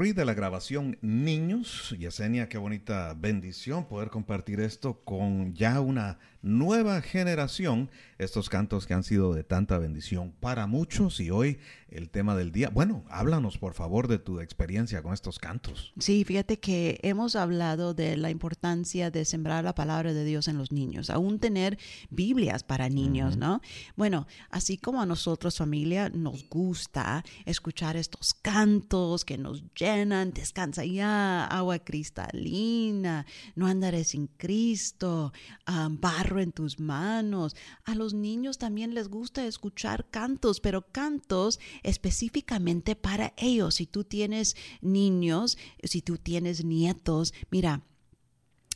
[0.00, 1.94] Popurrí de la grabación Niños.
[1.98, 7.90] Yesenia, qué bonita bendición poder compartir esto con ya una nueva generación.
[8.18, 12.52] Estos cantos que han sido de tanta bendición para muchos y hoy el tema del
[12.52, 12.68] día.
[12.68, 15.92] Bueno, háblanos por favor de tu experiencia con estos cantos.
[15.98, 20.58] Sí, fíjate que hemos hablado de la importancia de sembrar la palabra de Dios en
[20.58, 21.78] los niños, aún tener
[22.10, 23.62] Biblias para niños, ¿no?
[23.96, 30.84] Bueno, así como a nosotros familia nos gusta escuchar estos cantos que nos llenan, descansa
[30.84, 33.24] ya, agua cristalina,
[33.54, 35.32] no andaré sin Cristo,
[35.64, 37.56] ah, barro en tus manos.
[37.84, 43.76] A los niños también les gusta escuchar cantos, pero cantos específicamente para ellos.
[43.76, 47.82] Si tú tienes niños, si tú tienes nietos, mira,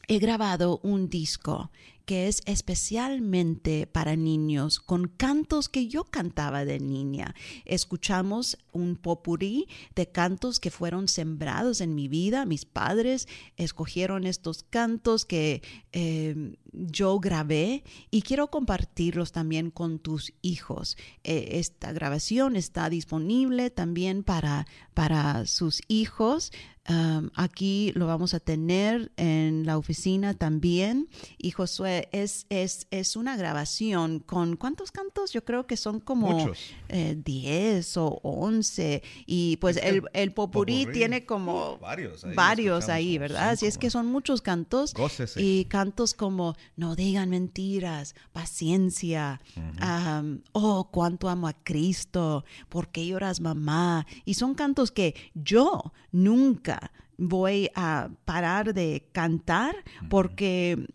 [0.09, 1.71] he grabado un disco
[2.05, 7.35] que es especialmente para niños con cantos que yo cantaba de niña.
[7.65, 12.45] Escuchamos un popurrí de cantos que fueron sembrados en mi vida.
[12.45, 20.33] Mis padres escogieron estos cantos que eh, yo grabé y quiero compartirlos también con tus
[20.43, 20.97] hijos.
[21.23, 26.53] Eh, esta grabación está disponible también para, para sus hijos.
[27.35, 31.09] Aquí lo vamos a tener en la oficina también.
[31.39, 35.33] Y Josué eh, es, es, es una grabación con ¿cuántos cantos?
[35.33, 36.59] Yo creo que son como Muchos.
[36.89, 42.35] eh, 10 o 11 y pues Es el, el popurrí, tiene como uh, varios ahí,
[42.35, 43.51] varios ahí, ¿verdad?
[43.51, 45.41] Así es que son muchos cantos Gócese.
[45.41, 49.41] y cantos como no digan mentiras, paciencia,
[49.81, 54.07] am, oh, cuánto amo a Cristo, ¿por qué lloras mamá?
[54.25, 59.75] Y son cantos que yo nunca voy a parar de cantar
[60.11, 60.87] porque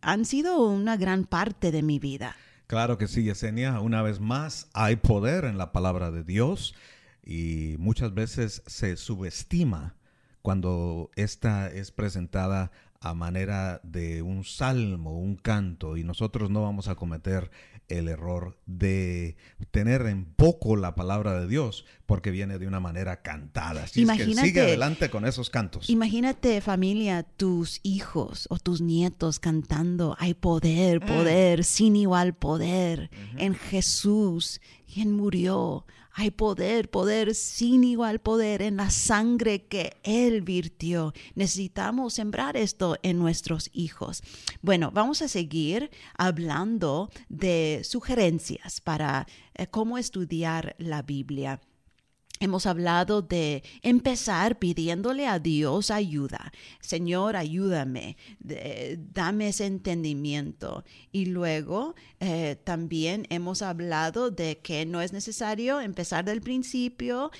[0.00, 2.36] han sido una gran parte de mi vida.
[2.66, 3.80] Claro que sí, Yesenia.
[3.80, 6.74] Una vez más, hay poder en la palabra de Dios
[7.24, 9.96] y muchas veces se subestima
[10.42, 12.70] cuando esta es presentada
[13.00, 17.50] a manera de un salmo, un canto, y nosotros no vamos a cometer
[17.86, 19.36] el error de
[19.70, 23.84] tener en poco la palabra de Dios porque viene de una manera cantada.
[23.84, 25.88] Así es que Imagínate- sigue adelante con esos cantos.
[25.88, 33.54] Imagínate familia, tus hijos o tus nietos cantando, hay poder, poder, sin igual poder en
[33.54, 34.60] Jesús,
[34.92, 35.86] quien murió.
[36.20, 41.12] Hay poder, poder, sin igual poder en la sangre que Él virtió.
[41.36, 44.24] Necesitamos sembrar esto en nuestros hijos.
[44.60, 51.60] Bueno, vamos a seguir hablando de sugerencias para eh, cómo estudiar la Biblia.
[52.40, 56.52] Hemos hablado de empezar pidiéndole a Dios ayuda.
[56.80, 60.84] Señor, ayúdame, de- dame ese entendimiento.
[61.12, 67.30] Y luego eh, también hemos hablado de que no es necesario empezar del principio,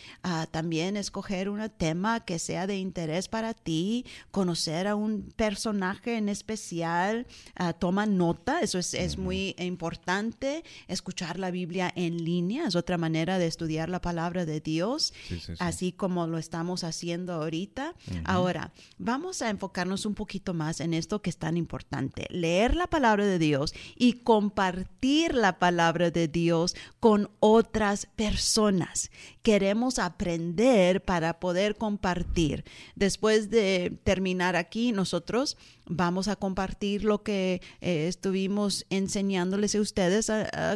[0.51, 6.29] también escoger un tema que sea de interés para ti, conocer a un personaje en
[6.29, 7.27] especial,
[7.57, 12.99] ah, toma nota, eso es, es muy importante, escuchar la Biblia en línea, es otra
[12.99, 15.53] manera de estudiar la palabra de Dios, Sí, sí, sí.
[15.59, 17.95] así como lo estamos haciendo ahorita.
[18.25, 22.87] Ahora, vamos a enfocarnos un poquito más en esto que es tan importante, leer la
[22.87, 29.11] palabra de Dios y compartir la palabra de Dios con otras personas.
[29.43, 32.65] Queremos aprender para poder compartir.
[32.95, 40.31] Después de terminar aquí, nosotros vamos a compartir lo que eh, estuvimos enseñándoles a ustedes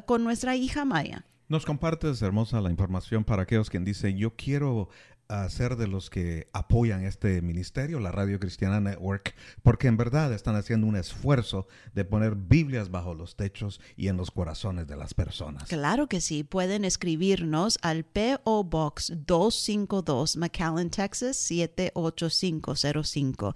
[0.06, 1.24] con nuestra hija Maya.
[1.52, 4.88] Nos compartes, hermosa, la información para aquellos que dicen, yo quiero
[5.28, 10.32] ah, ser de los que apoyan este ministerio, la Radio Cristiana Network, porque en verdad
[10.32, 14.96] están haciendo un esfuerzo de poner Biblias bajo los techos y en los corazones de
[14.96, 15.68] las personas.
[15.68, 23.52] Claro que sí, pueden escribirnos al PO Box 252 McAllen, Texas 78505.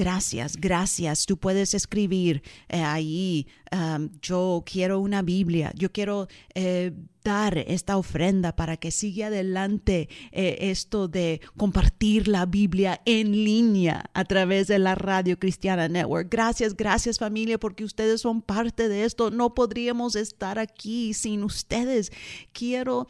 [0.00, 1.26] Gracias, gracias.
[1.26, 6.92] Tú puedes escribir eh, ahí, um, yo quiero una Biblia, yo quiero eh,
[7.22, 14.06] dar esta ofrenda para que siga adelante eh, esto de compartir la Biblia en línea
[14.14, 16.28] a través de la Radio Cristiana Network.
[16.30, 19.30] Gracias, gracias familia, porque ustedes son parte de esto.
[19.30, 22.10] No podríamos estar aquí sin ustedes.
[22.54, 23.06] Quiero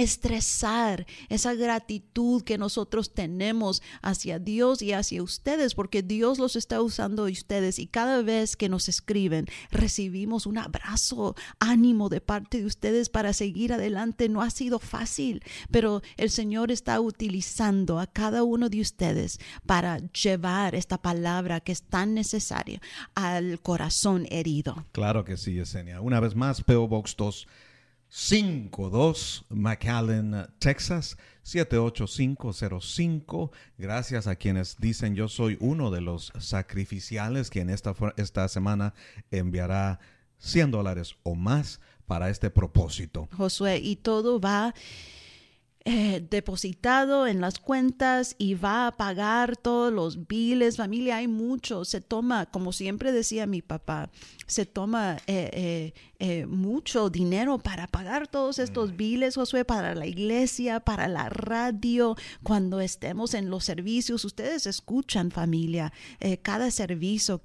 [0.00, 6.80] estresar esa gratitud que nosotros tenemos hacia Dios y hacia ustedes, porque Dios los está
[6.82, 12.58] usando a ustedes y cada vez que nos escriben recibimos un abrazo, ánimo de parte
[12.58, 14.28] de ustedes para seguir adelante.
[14.28, 19.98] No ha sido fácil, pero el Señor está utilizando a cada uno de ustedes para
[20.12, 22.80] llevar esta palabra que es tan necesaria
[23.14, 24.86] al corazón herido.
[24.92, 26.00] Claro que sí, Yesenia.
[26.00, 27.16] Una vez más, PO Box
[28.10, 33.52] 252, McAllen, Texas 78505.
[33.76, 38.94] Gracias a quienes dicen yo soy uno de los sacrificiales que en esta, esta semana
[39.30, 40.00] enviará
[40.38, 43.28] 100 dólares o más para este propósito.
[43.36, 44.74] Josué, y todo va
[45.84, 50.76] eh, depositado en las cuentas y va a pagar todos los biles.
[50.76, 51.84] Familia, hay mucho.
[51.84, 54.10] Se toma, como siempre decía mi papá,
[54.46, 60.80] se toma eh, eh, mucho dinero para pagar todos estos biles, Josué, para la iglesia,
[60.80, 64.24] para la radio, cuando estemos en los servicios.
[64.24, 65.92] Ustedes escuchan, familia,
[66.42, 67.40] cada servicio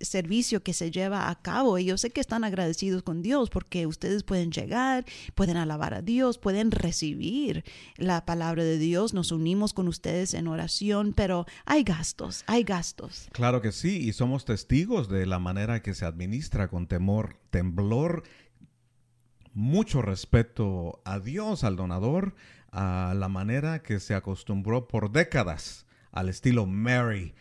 [0.00, 3.86] servicio que se lleva a cabo y yo sé que están agradecidos con Dios porque
[3.86, 5.04] ustedes pueden llegar,
[5.34, 7.64] pueden alabar a Dios, pueden recibir
[7.96, 13.28] la palabra de Dios, nos unimos con ustedes en oración, pero hay gastos, hay gastos.
[13.32, 18.24] Claro que sí, y somos testigos de la manera que se administra con temor, temblor,
[19.52, 22.34] mucho respeto a Dios, al donador,
[22.72, 27.34] a la manera que se acostumbró por décadas al estilo Mary,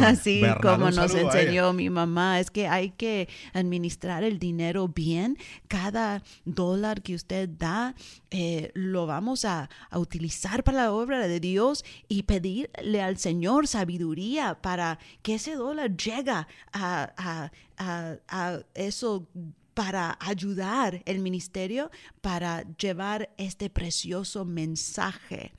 [0.04, 5.36] Así como nos enseñó mi mamá, es que hay que administrar el dinero bien.
[5.68, 7.94] Cada dólar que usted da
[8.30, 13.66] eh, lo vamos a, a utilizar para la obra de Dios y pedirle al Señor
[13.66, 19.26] sabiduría para que ese dólar llegue a, a- a- a eso
[19.74, 21.90] para ayudar el ministerio,
[22.20, 25.54] para llevar este precioso mensaje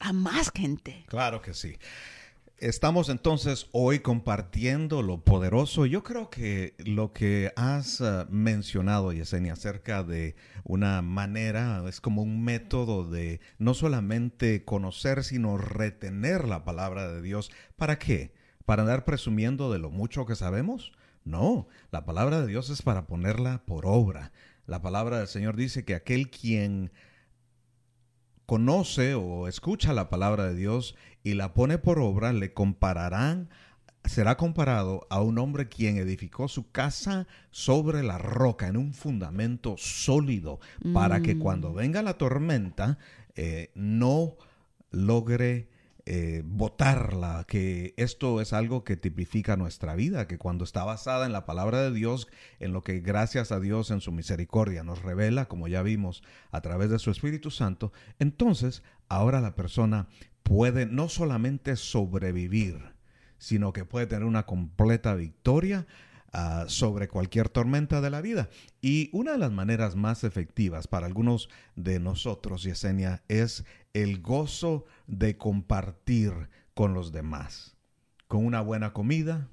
[0.00, 1.04] a más gente.
[1.08, 1.76] Claro que sí.
[2.60, 5.86] Estamos entonces hoy compartiendo lo poderoso.
[5.86, 12.20] Yo creo que lo que has eh, mencionado, Yesenia, acerca de una manera, es como
[12.20, 17.50] un método de no solamente conocer, sino retener la palabra de Dios.
[17.76, 18.34] ¿Para qué?
[18.66, 20.92] ¿Para andar presumiendo de lo mucho que sabemos?
[21.24, 24.32] No, la palabra de Dios es para ponerla por obra.
[24.66, 26.92] La palabra del Señor dice que aquel quien
[28.50, 33.48] conoce o escucha la palabra de Dios y la pone por obra, le compararán,
[34.04, 39.76] será comparado a un hombre quien edificó su casa sobre la roca, en un fundamento
[39.78, 40.58] sólido,
[40.92, 42.98] para que cuando venga la tormenta
[43.36, 44.34] eh, no
[44.90, 45.68] logre
[46.12, 51.30] eh, botarla, que esto es algo que tipifica nuestra vida, que cuando está basada en
[51.30, 52.26] la palabra de Dios,
[52.58, 56.62] en lo que gracias a Dios en su misericordia nos revela, como ya vimos a
[56.62, 60.08] través de su Espíritu Santo, entonces ahora la persona
[60.42, 62.96] puede no solamente sobrevivir,
[63.38, 65.86] sino que puede tener una completa victoria
[66.32, 68.48] ah, sobre cualquier tormenta de la vida.
[68.80, 74.84] Y una de las maneras más efectivas para algunos de nosotros, Yesenia, es el gozo
[75.06, 76.32] de compartir
[76.74, 77.76] con los demás,
[78.28, 79.48] con una buena comida,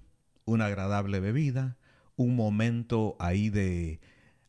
[0.46, 1.78] una agradable bebida,
[2.16, 4.00] un momento ahí de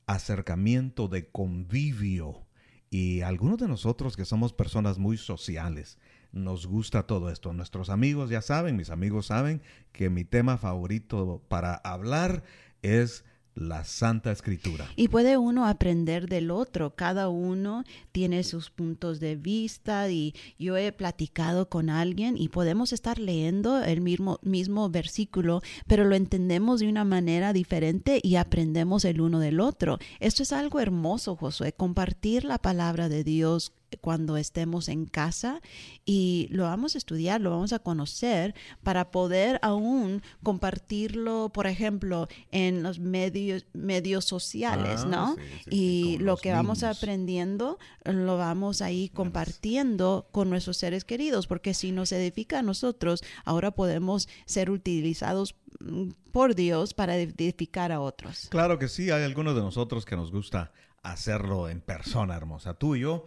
[0.07, 2.48] acercamiento, de convivio.
[2.91, 5.99] Y algunos de nosotros que somos personas muy sociales,
[6.33, 7.53] nos gusta todo esto.
[7.53, 9.63] Nuestros amigos ya saben, mis amigos saben
[9.93, 12.43] que mi tema favorito para hablar
[12.83, 13.25] es
[13.59, 14.87] la Santa Escritura.
[14.97, 20.77] Y puede uno aprender del otro, cada uno tiene sus puntos de vista y yo
[20.77, 26.81] he platicado con alguien y podemos estar leyendo el mismo, mismo versículo, pero lo entendemos
[26.81, 29.99] de una manera diferente y aprendemos el uno del otro.
[30.21, 35.61] Esto es algo hermoso, Josué, compartir la palabra de Dios cuando estemos en casa
[36.05, 42.29] y lo vamos a estudiar, lo vamos a conocer para poder aún compartirlo, por ejemplo,
[42.51, 45.35] en los medios, medios sociales, Ah, ¿no?
[45.37, 51.05] sí, sí, sí, y lo que vamos aprendiendo lo vamos ahí compartiendo con nuestros seres
[51.05, 57.17] queridos, porque si nos edifica a nosotros, ahora podemos ser utilizados mm, por Dios para
[57.17, 58.49] edificar a otros.
[58.51, 60.73] Claro que sí, hay algunos de nosotros que nos gusta
[61.03, 62.75] hacerlo en persona, hermosa.
[62.75, 63.25] Tú y yo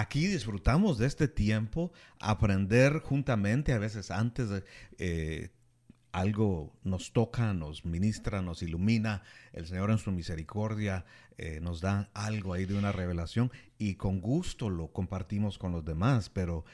[0.00, 4.64] aquí disfrutamos de este tiempo, aprender juntamente, a veces antes de...
[4.98, 5.50] eh,
[6.14, 11.04] algo nos toca, nos ministra, nos ilumina, el Señor en su misericordia
[11.38, 15.84] eh, nos da algo ahí de una revelación y con gusto lo compartimos con los
[15.84, 16.64] demás, pero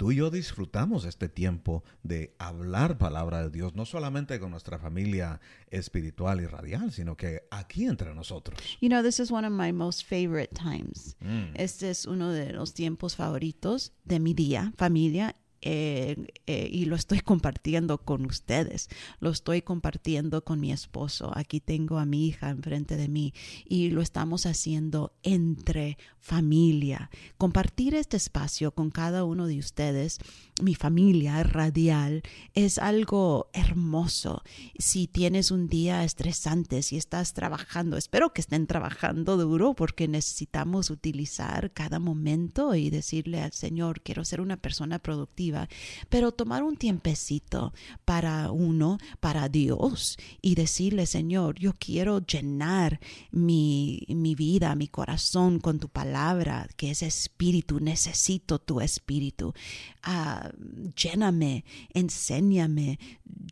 [0.00, 4.78] tú y yo disfrutamos este tiempo de hablar palabra de Dios, no solamente con nuestra
[4.78, 8.58] familia espiritual y radial, sino que aquí entre nosotros.
[8.80, 11.18] You know, this is one of my most favorite times.
[11.20, 11.52] Mm.
[11.54, 15.36] Este es uno de los tiempos favoritos de mi día, familia.
[15.62, 18.88] Eh, eh, y lo estoy compartiendo con ustedes,
[19.20, 21.32] lo estoy compartiendo con mi esposo.
[21.34, 23.34] Aquí tengo a mi hija enfrente de mí
[23.66, 27.10] y lo estamos haciendo entre familia.
[27.36, 30.18] Compartir este espacio con cada uno de ustedes,
[30.60, 32.22] mi familia radial,
[32.54, 34.42] es algo hermoso.
[34.78, 40.90] Si tienes un día estresante, si estás trabajando, espero que estén trabajando duro porque necesitamos
[40.90, 45.68] utilizar cada momento y decirle al Señor, quiero ser una persona productiva,
[46.08, 47.72] pero tomar un tiempecito
[48.04, 53.00] para uno, para Dios y decirle, Señor, yo quiero llenar
[53.30, 59.54] mi, mi vida, mi corazón con tu palabra, que es espíritu, necesito tu espíritu.
[60.02, 60.49] Ah,
[60.96, 62.98] lléname, enséñame.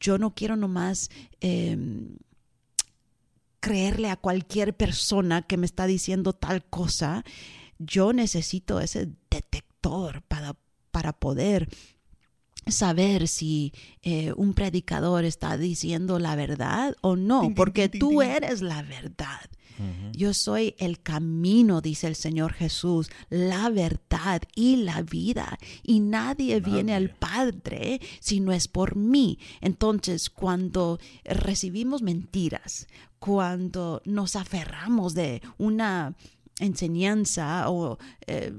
[0.00, 1.10] Yo no quiero nomás...
[1.40, 2.16] em,
[3.60, 7.24] creerle a cualquier persona que me está diciendo tal cosa,
[7.78, 10.56] yo necesito ese detector para,
[10.90, 11.68] para poder
[12.66, 13.72] saber si
[14.02, 19.40] eh, un predicador está diciendo la verdad o no, porque tú eres la verdad.
[20.12, 25.58] Yo soy el camino, dice el Señor Jesús, la verdad y la vida.
[25.82, 27.08] Y nadie, viene al.
[27.18, 29.38] Padre si no es por mí.
[29.60, 32.86] Entonces, cuando recibimos mentiras,
[33.18, 36.14] cuando nos aferramos de una
[36.60, 38.52] enseñanza o eh,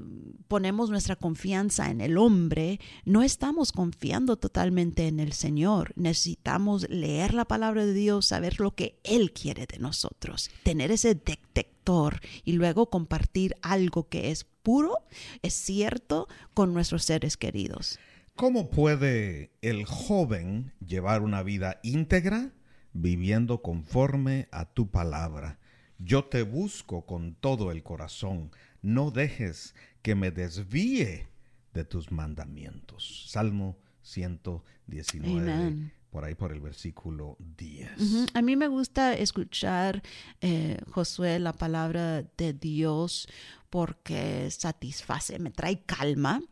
[0.48, 5.92] ponemos nuestra confianza en el hombre, no estamos confiando totalmente en el Señor.
[5.96, 11.14] Necesitamos leer la palabra de Dios, saber lo que Él quiere de nosotros, tener ese
[11.14, 14.96] detector y luego compartir algo que es puro,
[15.42, 17.98] es cierto, con nuestros seres queridos.
[18.36, 22.52] ¿Cómo puede el joven llevar una vida íntegra
[22.92, 25.59] viviendo conforme a tu palabra?
[26.02, 28.50] Yo te busco con todo el corazón.
[28.80, 31.28] No dejes que me desvíe
[31.74, 33.26] de tus mandamientos.
[33.28, 35.52] Salmo 119.
[35.52, 35.92] Amen.
[36.10, 38.00] Por ahí por el versículo 10.
[38.00, 38.26] Ujú.
[38.34, 40.02] A mí me gusta escuchar,
[40.40, 43.28] eh, Josué, la palabra de Dios
[43.68, 46.42] porque satisface, me trae calma.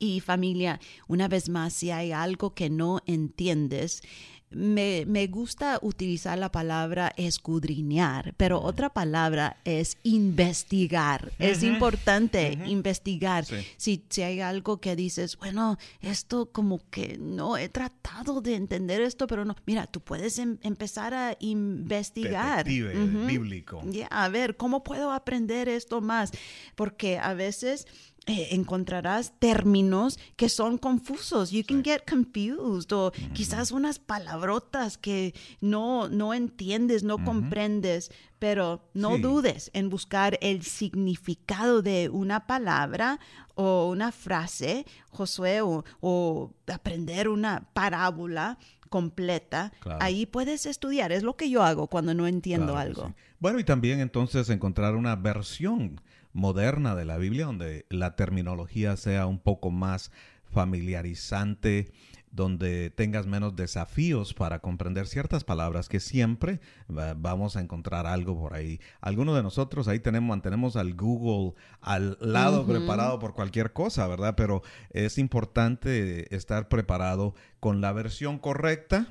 [0.00, 4.02] Y familia, una vez más, si hay algo que no entiendes,
[4.50, 11.32] me, me gusta utilizar la palabra escudriñar, pero otra palabra es investigar.
[11.38, 13.44] Es importante investigar.
[13.44, 13.56] Sí.
[13.76, 19.00] Si, si hay algo que dices, bueno, esto como que no he tratado de entender
[19.02, 19.54] esto, pero no.
[19.66, 22.64] Mira, tú puedes em- empezar a investigar.
[22.64, 23.82] Detective bíblico.
[23.86, 26.32] Ya, a ver, ¿cómo puedo aprender esto más?
[26.74, 27.86] Porque a veces
[28.28, 31.50] eh, encontrarás términos que son confusos.
[31.50, 32.92] You can get confused.
[32.92, 38.10] O quizás unas palabrotas que no, no entiendes, no comprendes.
[38.38, 39.22] Pero no Sí.
[39.22, 43.18] dudes en buscar el significado de una palabra
[43.56, 48.58] o una frase, Josué, o, o aprender una parábola
[48.90, 49.72] completa.
[49.80, 49.98] Claro.
[50.02, 51.10] Ahí puedes estudiar.
[51.12, 53.06] Es lo que yo hago cuando no entiendo Claro algo.
[53.08, 53.14] sí.
[53.40, 56.00] Bueno, y también entonces encontrar una versión
[56.38, 60.12] moderna de la Biblia donde la terminología sea un poco más
[60.44, 61.90] familiarizante,
[62.30, 68.38] donde tengas menos desafíos para comprender ciertas palabras que siempre va- vamos a encontrar algo
[68.38, 68.80] por ahí.
[69.00, 74.34] Algunos de nosotros ahí tenemos, mantenemos al Google al lado preparado por cualquier cosa, ¿verdad?
[74.36, 79.08] Pero es importante estar preparado con la versión correcta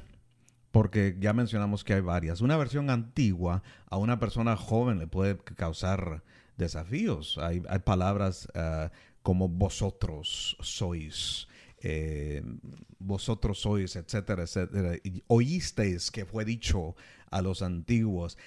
[0.71, 2.39] porque ya mencionamos que hay varias.
[2.39, 6.23] Una versión antigua a una persona joven le puede causar
[6.57, 7.37] desafíos.
[7.37, 8.91] Hay, palabras ah,
[9.21, 11.47] como vosotros sois,
[11.81, 12.43] eh,
[12.99, 14.95] vosotros sois, etcétera, etcétera.
[15.27, 16.95] Oísteis que fue dicho
[17.29, 18.37] a los antiguos,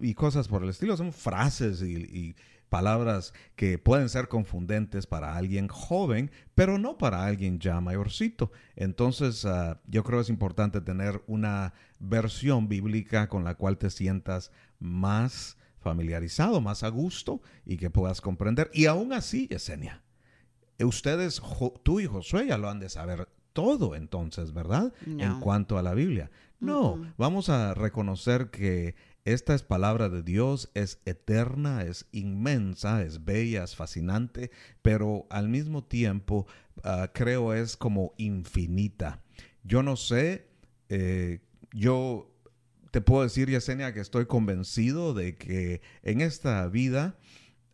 [0.00, 0.96] y cosas por el estilo.
[0.96, 2.34] Son frases y,
[2.68, 8.50] palabras que pueden ser confundentes para alguien joven, pero no para alguien ya mayorcito.
[8.74, 14.50] Entonces, ah, yo creo es importante tener una versión bíblica con la cual te sientas
[14.80, 15.56] más
[15.90, 18.68] familiarizado, más a gusto y que puedas comprender.
[18.74, 20.02] Y aún así, Yesenia,
[20.80, 21.40] ustedes,
[21.84, 24.92] tú y Josué ya lo han de saber todo entonces, ¿verdad?
[25.06, 25.40] En No.
[25.40, 26.30] cuanto a la Biblia.
[26.58, 33.24] No, vamos a reconocer que esta es palabra de Dios, es eterna, es inmensa, es
[33.24, 34.50] bella, es fascinante,
[34.82, 36.46] pero al mismo tiempo
[36.82, 39.22] ah, creo es como infinita.
[39.62, 40.48] Yo no sé,
[40.88, 41.40] eh,
[41.72, 42.35] yo
[42.96, 47.18] te puedo decir, Yesenia, que estoy convencido de que en esta vida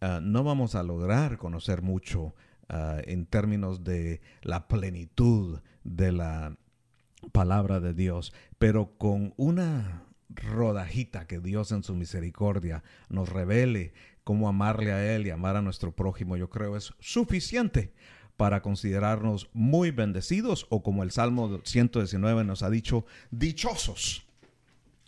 [0.01, 2.35] ah, no vamos a lograr conocer mucho
[2.69, 6.57] ah, en términos de la plenitud de la
[7.31, 13.95] palabra de Dios, pero con una rodajita que Dios en su misericordia nos revele
[14.25, 17.93] cómo amarle a Él y amar a nuestro prójimo, yo creo es suficiente
[18.37, 24.27] para considerarnos muy bendecidos o como el Salmo 119 nos ha dicho, dichosos.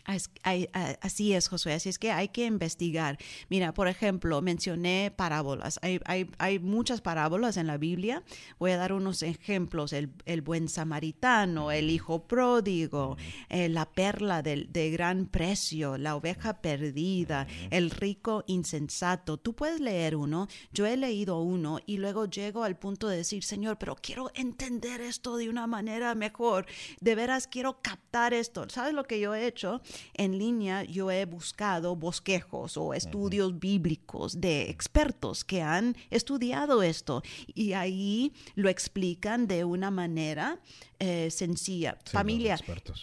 [0.05, 1.73] Así es, Josué.
[1.73, 3.17] Así es que hay que investigar.
[3.49, 5.79] Mira, por ejemplo, mencioné parábolas.
[5.81, 8.23] Hay, hay- hay muchas parábolas en la Biblia.
[8.59, 9.93] Voy a dar unos ejemplos.
[9.93, 13.17] El, el buen samaritano, el hijo pródigo,
[13.49, 19.37] eh, la perla del- de gran precio, la oveja perdida, el rico insensato.
[19.37, 20.47] Tú puedes leer uno.
[20.71, 25.01] Yo he leído uno y luego llego al punto de decir, Señor, pero quiero entender
[25.01, 26.65] esto de una manera mejor.
[27.01, 28.69] De veras quiero captar esto.
[28.69, 29.81] ¿Sabes lo que yo he hecho?
[30.13, 37.21] En línea yo he buscado bosquejos o estudios bíblicos de expertos que han estudiado esto
[37.53, 40.59] y ahí lo explican de una manera
[40.99, 41.97] eh, sencilla.
[42.05, 42.57] Sí, Familia,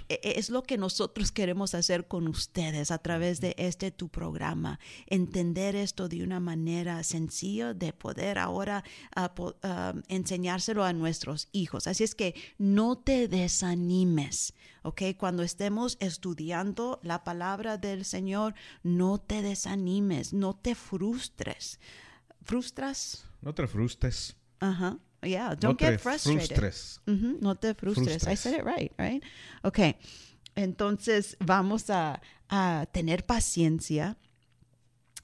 [0.08, 4.08] e- e- es lo que nosotros queremos hacer con ustedes a través de este tu
[4.08, 4.78] programa.
[5.06, 8.82] Entender esto de una manera sencilla de poder ahora
[9.14, 11.86] ah, po- ah, enseñárselo a nuestros hijos.
[11.86, 15.02] Así es que no te desanimes, ¿ok?
[15.18, 21.78] Cuando estemos estudiando la palabra del Señor, no te desanimes, no te frustres.
[22.42, 23.24] ¿Frustras?
[23.40, 24.36] No te frustres.
[24.60, 24.98] Ajá.
[25.22, 26.46] Yeah, No don't te get frustrated.
[26.56, 27.00] frustres.
[27.40, 28.22] No te frustres.
[28.24, 28.40] I Frustres.
[28.40, 29.22] said it right, right?
[29.62, 29.78] Ok.
[30.56, 34.16] Entonces vamos a, a tener paciencia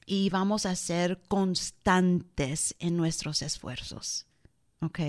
[0.06, 4.26] y vamos a ser constantes en nuestros esfuerzos.
[4.80, 5.00] ¿Ok?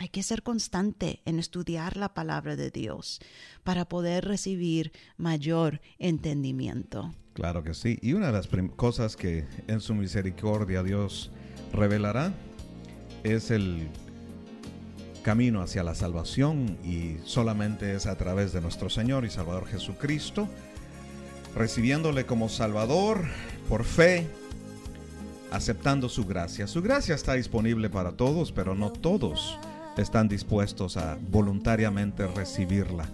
[0.00, 3.18] Hay que ser constante en estudiar la palabra de Dios
[3.64, 7.12] para poder recibir mayor entendimiento.
[7.34, 7.98] Claro que sí.
[8.00, 11.32] Y una de las cosas que en su misericordia Dios
[11.72, 12.32] revelará
[13.24, 13.88] es el
[15.24, 20.46] camino hacia la salvación y solamente es a través de nuestro Señor y Salvador Jesucristo,
[21.56, 23.26] recibiéndole como Salvador
[23.68, 24.28] por fe,
[25.50, 26.68] aceptando su gracia.
[26.68, 29.58] Su gracia está disponible para todos, pero no todos
[29.98, 33.06] están dispuestos a voluntariamente recibirla.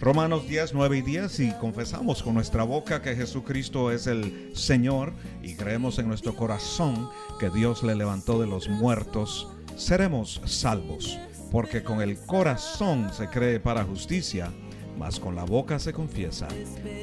[0.00, 5.12] Romanos 10, 9 y 10, si confesamos con nuestra boca que Jesucristo es el Señor
[5.42, 11.18] y creemos en nuestro corazón que Dios le levantó de los muertos, seremos salvos,
[11.52, 14.50] porque con el corazón se cree para justicia,
[14.98, 16.48] mas con la boca se confiesa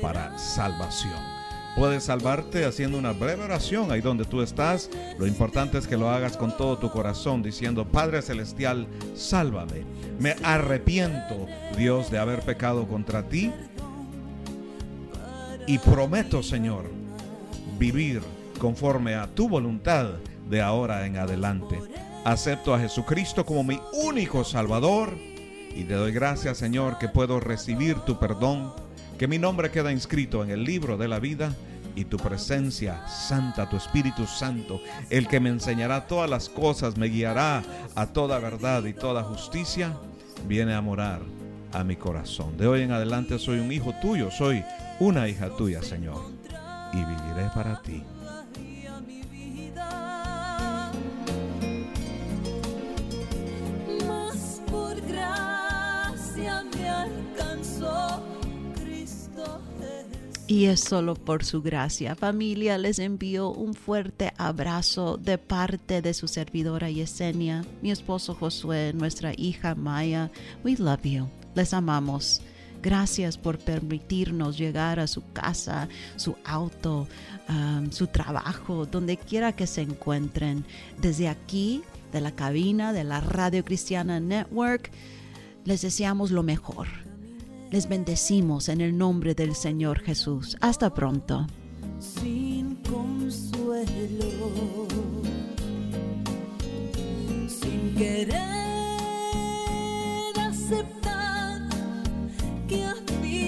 [0.01, 1.36] para salvación.
[1.77, 4.89] Puedes salvarte haciendo una breve oración ahí donde tú estás.
[5.19, 9.83] Lo importante es que lo hagas con todo tu corazón diciendo, Padre Celestial, sálvame.
[10.19, 11.45] Me arrepiento,
[11.77, 13.51] Dios, de haber pecado contra ti.
[15.67, 16.89] Y prometo, Señor,
[17.77, 18.23] vivir
[18.57, 20.13] conforme a tu voluntad
[20.49, 21.79] de ahora en adelante.
[22.25, 25.13] Acepto a Jesucristo como mi único Salvador
[25.75, 28.73] y te doy gracias, Señor, que puedo recibir tu perdón
[29.17, 31.55] que mi nombre queda inscrito en el libro de la vida
[31.97, 34.79] y tu presencia santa, tu Espíritu Santo,
[35.09, 37.63] el que me enseñará todas las cosas, me guiará
[37.95, 39.97] a toda verdad y toda justicia,
[40.47, 41.21] viene a morar
[41.73, 42.55] a mi corazón.
[42.55, 44.63] De hoy en adelante soy un hijo tuyo, soy
[44.99, 46.21] una hija tuya, Señor,
[46.93, 48.03] y viviré para ti.
[60.49, 62.15] Y es solo por su gracia.
[62.15, 68.93] Familia, les envío un fuerte abrazo de parte de su servidora Yesenia, mi esposo Josué,
[68.93, 70.31] nuestra hija Maya.
[70.63, 71.27] We love you.
[71.53, 72.41] Les amamos.
[72.81, 77.09] Gracias por permitirnos llegar a su casa, su auto,
[77.49, 80.63] um, su trabajo, donde quiera que se encuentren.
[81.01, 81.83] Desde aquí,
[82.13, 84.91] de la cabina de la Radio Cristiana Network,
[85.65, 86.87] les deseamos lo mejor
[87.71, 90.57] les bendecimos en el nombre del Señor Jesús.
[90.61, 91.47] Hasta pronto.
[91.99, 93.87] Sin consuelo,
[97.47, 98.37] sin querer
[100.39, 101.61] aceptar
[102.67, 103.46] que había